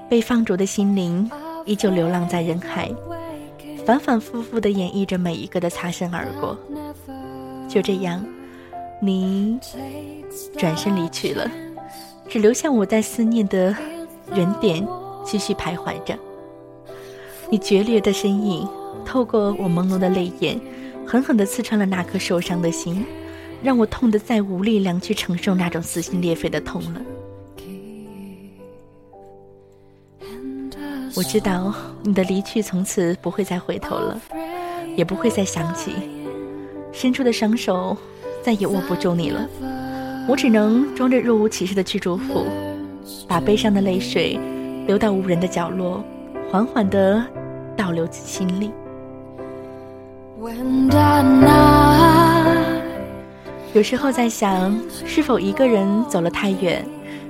[0.09, 1.31] 被放逐的心灵
[1.67, 2.91] 依旧流浪在人海，
[3.85, 6.59] 反反复复地演绎着每一个的擦身而过。
[7.69, 8.25] 就这样，
[9.01, 9.59] 你
[10.57, 11.51] 转身离去了，
[12.29, 13.77] 只留下我在思念的
[14.35, 14.87] 原点
[15.25, 16.17] 继续徘徊着。
[17.51, 18.67] 你决裂的身影，
[19.05, 20.61] 透过我朦胧的泪眼，
[21.07, 23.05] 狠狠地刺穿了那颗受伤的心，
[23.63, 27.01] 让我痛得再无力量去承受那种撕心裂肺的痛了。
[31.17, 34.21] 我知道你的离去从此不会再回头了，
[34.97, 35.93] 也不会再想起，
[36.91, 37.97] 伸出的双手
[38.43, 39.49] 再也握不住你了。
[40.27, 42.47] 我只能装着若无其事的去祝福，
[43.29, 44.37] 把悲伤的泪水
[44.89, 46.03] 流到无人的角落，
[46.51, 47.25] 缓缓地
[47.77, 48.73] 倒流进心里。
[53.73, 54.77] 有时候在想，
[55.07, 56.85] 是否一个人走了太远，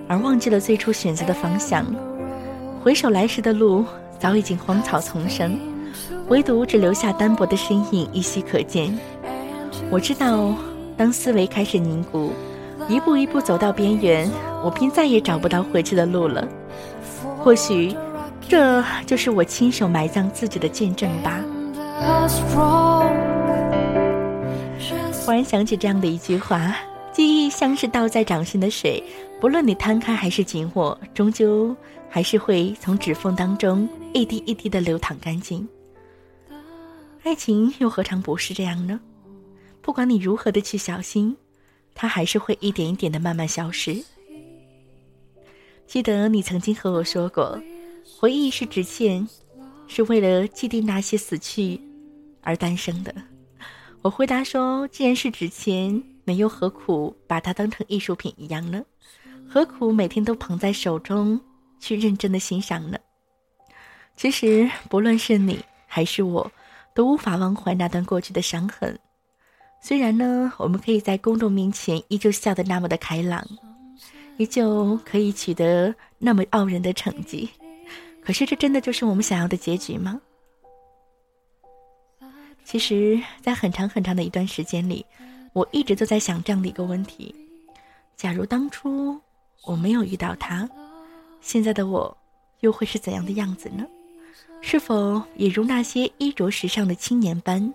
[0.08, 1.84] 而忘记了最初选择的方向？
[2.82, 3.84] 回首来时的路，
[4.18, 5.58] 早已经荒草丛生，
[6.28, 8.98] 唯独只留下单薄的身影依稀可见。
[9.90, 10.54] 我知道，
[10.96, 12.32] 当思维开始凝固，
[12.88, 14.30] 一步一步走到边缘，
[14.64, 16.48] 我便再也找不到回去的路了。
[17.38, 17.94] 或许，
[18.48, 21.38] 这就是我亲手埋葬自己的见证吧。
[25.24, 26.76] 忽然想起这样的一句话：
[27.12, 29.02] 记忆像是倒在掌心的水，
[29.40, 31.74] 不论你摊开还是紧握，终究。
[32.06, 35.68] 还是会从指缝当中一滴一滴的流淌干净。
[37.24, 39.00] 爱情又何尝不是这样呢？
[39.82, 41.36] 不管你如何的去小心，
[41.92, 44.00] 它还是会一点一点的慢慢消失。
[45.88, 47.60] 记得你曾经和我说过，
[48.16, 49.28] 回忆是直线，
[49.86, 51.80] 是为了祭奠那些死去
[52.42, 53.14] 而诞生的。
[54.02, 58.82] 我回答说，既然是纸钱，那又何苦把它当成艺术品一样呢？
[59.48, 61.40] 何苦每天都捧在手中？
[61.80, 62.98] 去认真的欣赏呢。
[64.16, 66.50] 其实，不论是你还是我，
[66.94, 68.98] 都无法忘怀那段过去的伤痕。
[69.82, 73.46] 虽然呢，我们可以在公众面前依旧笑得那么的开朗，
[74.38, 77.50] 依旧可以取得那么傲人的成绩，
[78.24, 80.20] 可是，这真的就是我们想要的结局吗？
[82.64, 85.04] 其实，在很长很长的一段时间里，
[85.52, 87.34] 我一直都在想这样的一个问题：
[88.16, 89.20] 假如当初
[89.64, 90.68] 我没有遇到他。
[91.42, 92.16] 现在的我，
[92.60, 93.84] 又会是怎样的样子呢？
[94.62, 97.72] 是否也如那些衣着时尚的青年般，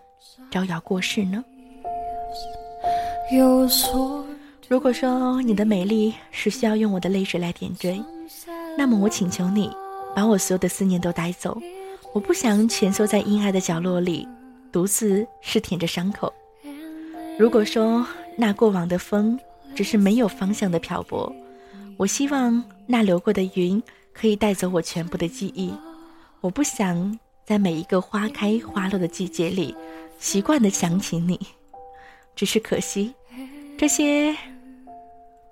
[0.49, 1.45] 招摇过市呢？
[4.67, 8.03] 如果说你的美丽是需要用我的泪水来点缀，
[8.75, 9.71] 那么我请求你，
[10.19, 11.57] 把我所有的思念都带走。
[12.11, 14.27] 我不想蜷缩在阴暗的角落里，
[14.69, 16.33] 独自是舔着伤口。
[17.37, 18.05] 如果说
[18.35, 19.39] 那过往的风，
[19.73, 21.33] 只是没有方向的漂泊。
[21.95, 25.73] 我希望那流过的云可以带走我全部的记忆。
[26.41, 29.73] 我不想在每一个花开花落的季节里
[30.19, 31.39] 习惯的想起你，
[32.35, 33.13] 只是可惜，
[33.77, 34.35] 这些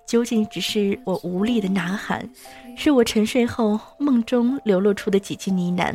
[0.08, 2.26] 究竟只是我无力的呐喊，
[2.74, 5.94] 是我沉睡后梦中流露出的几句呢喃。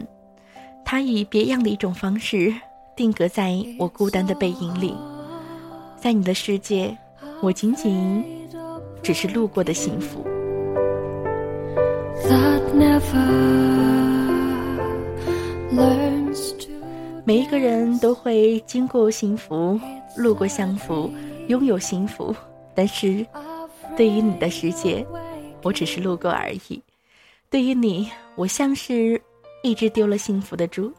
[0.86, 2.54] 它以别样的一种方式
[2.96, 4.96] 定格在我孤单的背影里，
[5.98, 6.96] 在你的世界，
[7.42, 8.24] 我仅仅
[9.02, 10.24] 只是路过的幸福。
[17.26, 19.80] 每一个人都会经过幸福，
[20.16, 21.10] 路过幸福，
[21.48, 22.36] 拥有幸福。
[22.76, 23.26] 但是，
[23.96, 25.06] 对于你的世界，
[25.62, 26.82] 我只是路过而已。
[27.50, 29.22] 对于你，我像是
[29.62, 30.92] 一只丢了幸福的猪。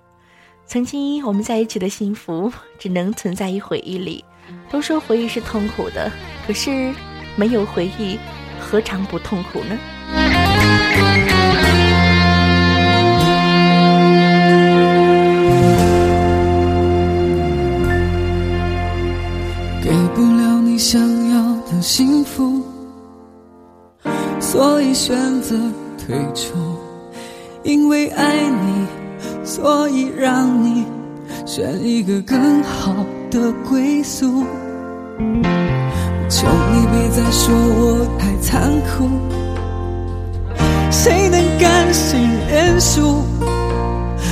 [0.66, 4.24] 曾经我们在一起的幸福，只能存在于回忆里。
[4.70, 6.11] 都说回忆是痛苦的，
[6.47, 6.95] 可是
[7.36, 8.18] 没有回忆，
[8.61, 9.78] 何尝不痛苦呢？
[19.82, 22.64] 给不了你想要的幸福，
[24.55, 25.57] 所以选择
[25.98, 26.55] 退出。
[27.64, 28.86] 因为爱你，
[29.44, 30.84] 所以让你
[31.44, 32.94] 选一个更好
[33.32, 34.44] 的归宿。
[36.28, 39.11] 求你别再说我太残酷。
[40.88, 43.24] 谁能甘心认输，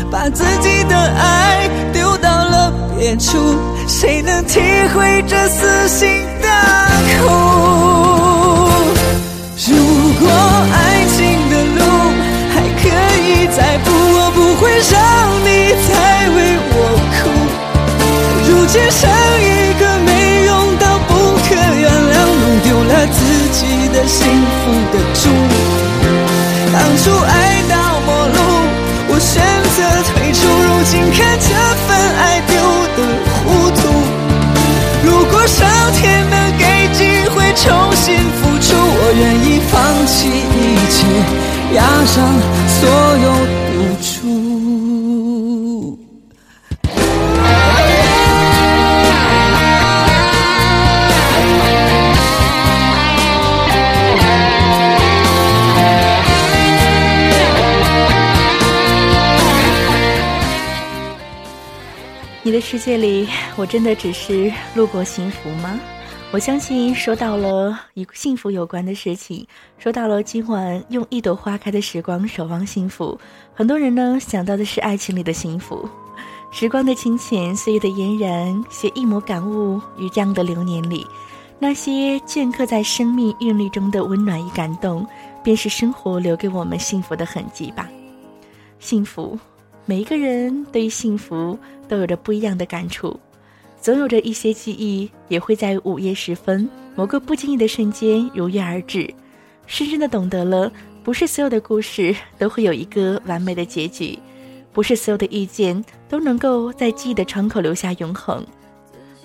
[0.08, 3.56] 把自己的爱丢到了别处？
[3.88, 4.60] 谁能体
[4.94, 6.08] 会这撕心
[6.40, 6.48] 的
[7.18, 7.26] 苦？
[9.64, 9.76] 如
[10.22, 11.18] 果爱情
[11.50, 11.82] 的路
[12.54, 12.82] 还可
[13.18, 14.94] 以再步，我不会让
[15.42, 15.90] 你再
[16.30, 16.38] 为
[16.70, 16.74] 我
[17.18, 17.20] 哭。
[18.46, 19.10] 如今剩
[19.42, 20.10] 一个没
[20.46, 21.10] 用到不
[21.42, 23.18] 可原谅，弄丢了自
[23.50, 24.22] 己的幸
[24.62, 24.62] 福
[24.92, 25.20] 的猪。
[26.72, 27.30] 当初爱
[27.68, 27.74] 到
[28.06, 28.38] 末路，
[29.08, 29.42] 我选
[29.74, 31.50] 择退出，如今看这
[41.74, 43.32] 压上所有
[43.70, 44.42] 赌注。
[62.44, 65.78] 你的世界里，我真的只是路过幸福吗？
[66.32, 73.20] 我相信说到了与幸福有关的事情，说到了今晚用一朵花开的时光守望幸福，
[73.52, 75.86] 很多人呢想到的是爱情里的幸福，
[76.50, 81.06] 时光的清浅，岁月的嫣然，写一抹感悟于这样的流年里，
[81.58, 85.06] 那些镌刻在生命韵律中的温暖与感动，
[85.44, 87.86] 便是生活留给我们幸福的痕迹吧。
[88.78, 89.38] 幸福，
[89.84, 93.20] 每一个人对于幸福都有着不一样的感触。
[93.82, 99.12] 总有着一些记忆，也会在午夜时分，某个不经意的瞬间如约而至，
[99.66, 100.70] 深深的懂得了，
[101.02, 104.16] 不是所有的故事 都会有一个完美的结局，
[104.72, 108.46] 不是所有的遇见都能够在记忆的窗口留下永恒。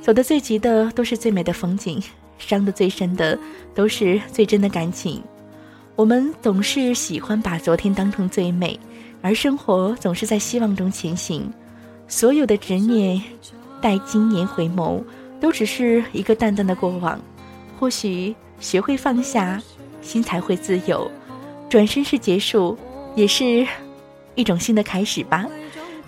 [0.01, 2.01] 走得最急的都是最美的风景，
[2.39, 3.37] 伤得最深的
[3.75, 5.21] 都是最真的感情。
[5.95, 8.79] 我们总是喜欢把昨天当成最美，
[9.21, 11.47] 而生活总是在希望中前行，
[12.07, 13.21] 所有的执念。
[13.81, 15.01] 待今年回眸，
[15.39, 17.19] 都只是一个淡淡的过往。
[17.79, 19.61] 或许学会放下，
[20.01, 21.09] 心才会自由。
[21.69, 22.77] 转身是结束，
[23.15, 23.67] 也是
[24.35, 25.45] 一种新的开始吧。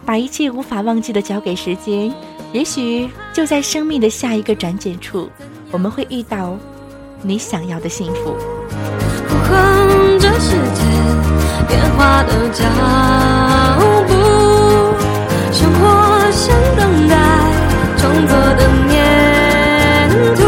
[0.05, 2.11] 把一切无法忘记的交给时间，
[2.53, 5.29] 也许就在生命的下一个转角处，
[5.71, 6.57] 我们会遇到
[7.21, 8.35] 你想要的幸福。
[9.27, 10.85] 呼哼着时间
[11.67, 12.63] 变化的脚
[13.77, 13.98] 步，
[17.99, 20.41] 创作的粘土，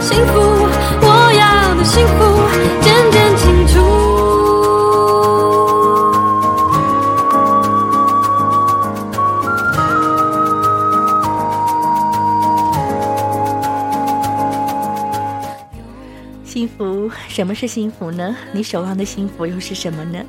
[0.00, 0.32] 幸福，
[1.00, 1.06] 我
[1.36, 2.14] 要的幸福
[2.80, 3.74] 渐渐清楚。
[16.44, 18.36] 幸福，什么是幸福呢？
[18.52, 20.20] 你守望的幸福又是什么呢？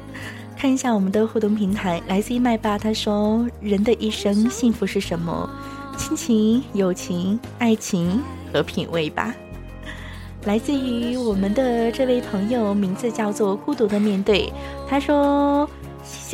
[0.58, 5.48] 看一下我们的互动平台，来自于麦霸，他说：“人的一生，幸福是什么？”
[5.98, 8.22] 亲情、友情、爱情
[8.52, 9.34] 和品味吧。
[10.46, 14.52] 来自于我们的这位朋友，名字叫做“孤独的面对”。
[14.90, 15.70] 他说：“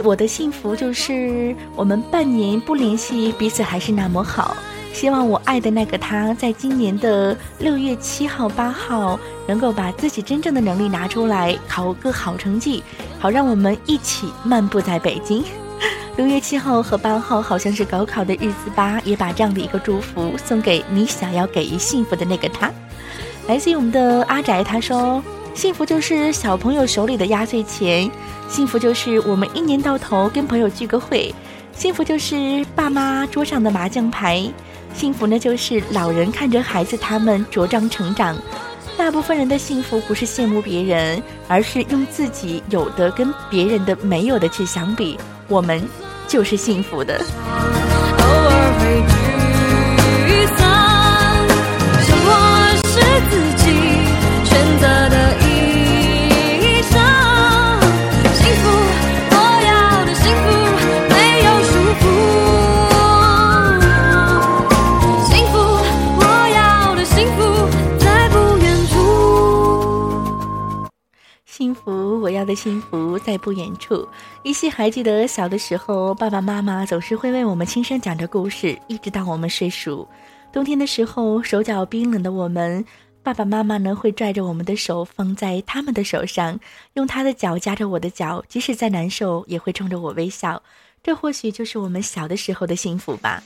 [0.03, 4.57] 我的幸福就是我们半年不联系，彼此还是那么好。
[4.91, 12.83] 希望我爱的那个他，在今年的六月七号、八号，能够把自己真正的能力拿出来，考个好成绩，
[13.19, 15.43] 好让我们一起漫步在北京。”
[16.19, 22.69] 六月七号和八号好像是高考的日子吧，也把这样的一个祝福送给你想要给予幸福的那个他。
[23.47, 25.23] 来自于我们的阿宅，他说
[25.55, 28.11] ：“幸福就是小朋友手里的压岁钱，
[28.49, 31.33] 幸福就是我们一年到头跟朋友聚个会，
[31.71, 34.45] 幸福就是爸妈桌上的麻将牌，
[34.93, 38.35] 幸福呢就是老人看着孩子他们茁壮成长。
[38.97, 45.17] 大部分人的幸福不是羡慕别人，而是用自己有的跟别人的没有的去相比，
[45.47, 45.81] 我们。”
[46.29, 47.19] 就是幸福的。
[72.29, 74.07] 我要的幸福在不远处。
[74.43, 80.07] 依稀还记得小的时候，爸爸妈妈总是会为我们轻声讲着故事，一直到我们睡熟。
[80.53, 82.85] 冬天的时候，手脚冰冷的我们，
[83.23, 86.59] 爸爸妈妈呢会拽着我们的手放在他们的手上，
[86.93, 90.61] 用他的脚夹着我的脚，即使再难受，也会冲着我微笑。
[91.01, 93.41] 这或许就是我们小的时候的幸福吧。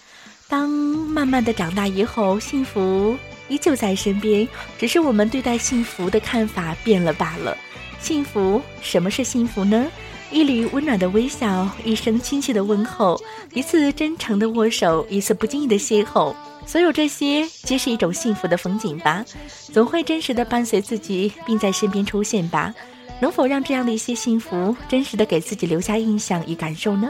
[0.50, 3.18] 当慢慢的长大以后，幸福
[3.48, 4.46] 依旧在身边，
[4.78, 7.58] 只是我们对待幸福的看法变了罢了。
[8.04, 9.90] 幸福，什么是幸福呢？
[10.30, 13.18] 一缕温暖的微笑，一声亲切的问候，
[13.54, 16.36] 一次真诚的握手，一次不经意的邂逅，
[16.66, 19.24] 所有这些皆是一种幸福的风景吧，
[19.72, 22.76] 总会真实的伴随自己，并在身边出现吧。
[23.22, 27.10] 能否让这样的一些幸福真实的给自己留下印象与感受呢？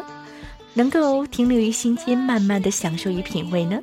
[0.75, 3.79] 能够停留于心间，慢慢的享受与品味呢？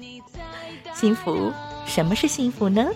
[0.94, 1.50] 幸福，
[1.86, 2.86] 什么是幸福呢？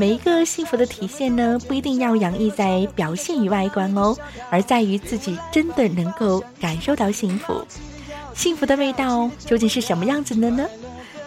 [0.00, 4.16] 每一个幸福的体现呢，不一定要洋溢在表现与外观哦，
[4.48, 7.62] 而在于自己真的能够感受到幸福。
[8.32, 10.66] 幸福的味道究竟是什么样子的呢？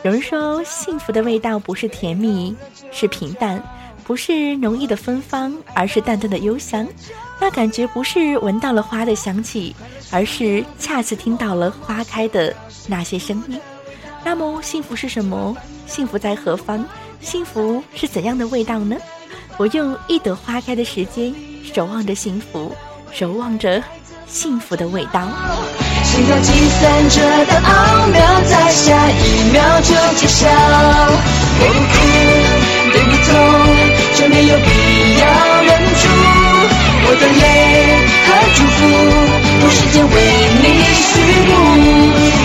[0.01, 2.55] 有人说，幸福的味道不是甜蜜，
[2.91, 3.59] 是平淡；
[4.03, 6.88] 不是浓郁的芬芳，而是淡淡的幽香。
[7.39, 9.76] 那感觉不是闻到了花的香气，
[10.09, 12.51] 而是恰似听到了花开的
[12.88, 13.59] 那些声音。
[14.26, 15.55] 那么，幸福是什么？
[15.86, 16.84] 幸福在何方？
[17.24, 18.95] 幸福是怎样的味道呢？
[19.57, 21.34] 我用一朵花开的时间，
[21.74, 22.76] 守望着幸福，
[23.11, 23.82] 守望着
[24.28, 25.28] 幸福的味道。
[26.03, 30.49] 心跳计算着的奥妙，在下一秒就揭晓。
[31.59, 31.95] 我不哭，
[32.91, 33.32] 对你痛，
[34.15, 34.67] 就没有必
[35.19, 35.24] 要
[35.63, 35.82] 忍。
[37.06, 37.43] 我的泪
[38.26, 38.80] 和祝福，
[39.62, 40.16] 都时间为
[40.62, 40.66] 你
[40.99, 41.12] 虚
[41.49, 41.51] 度。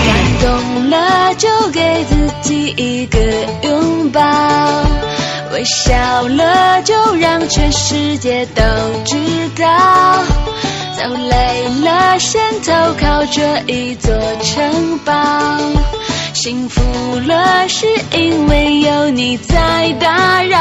[0.05, 0.09] 感
[0.41, 0.47] 动
[0.89, 0.95] 了，
[1.35, 3.17] 就给自己一个
[3.63, 4.19] 拥抱；
[5.53, 5.93] 微笑
[6.27, 8.61] 了，就让全世界都
[9.05, 9.15] 知
[9.57, 10.23] 道。
[10.97, 15.13] 走累了，先投靠这一座城堡。
[16.41, 16.81] 幸福
[17.27, 17.85] 了，是
[18.15, 20.57] 因为有你在打扰。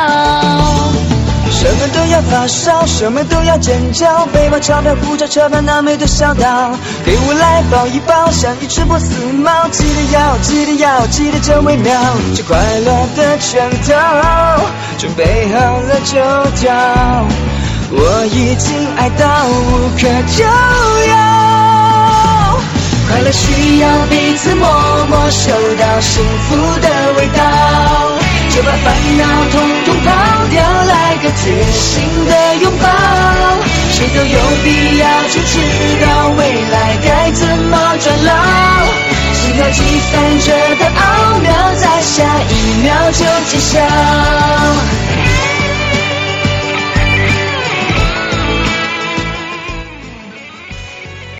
[1.52, 6.72] 什么都要发烧，什么都要尖叫，背包钞票护照车票那美的小岛，
[7.04, 11.94] 给我来抱一抱，像一只波斯猫，记得要记得要记得这微妙，
[12.34, 13.94] 这快乐的拳头，
[14.98, 16.18] 准备好了就
[16.56, 16.74] 跳，
[17.92, 21.47] 我已经爱到无可救药，
[23.08, 24.68] 快乐需要彼此默
[25.08, 27.42] 默嗅到幸福的味道。
[28.50, 28.86] 就把烦
[29.18, 30.10] 恼统统抛
[30.50, 32.88] 掉，来个贴心的拥抱。
[33.92, 35.60] 谁都有必要去知
[36.04, 36.40] 道未
[36.70, 38.32] 来该怎么转绕
[39.32, 40.46] 心跳计算着
[40.76, 43.80] 的奥妙，在下一秒就揭晓。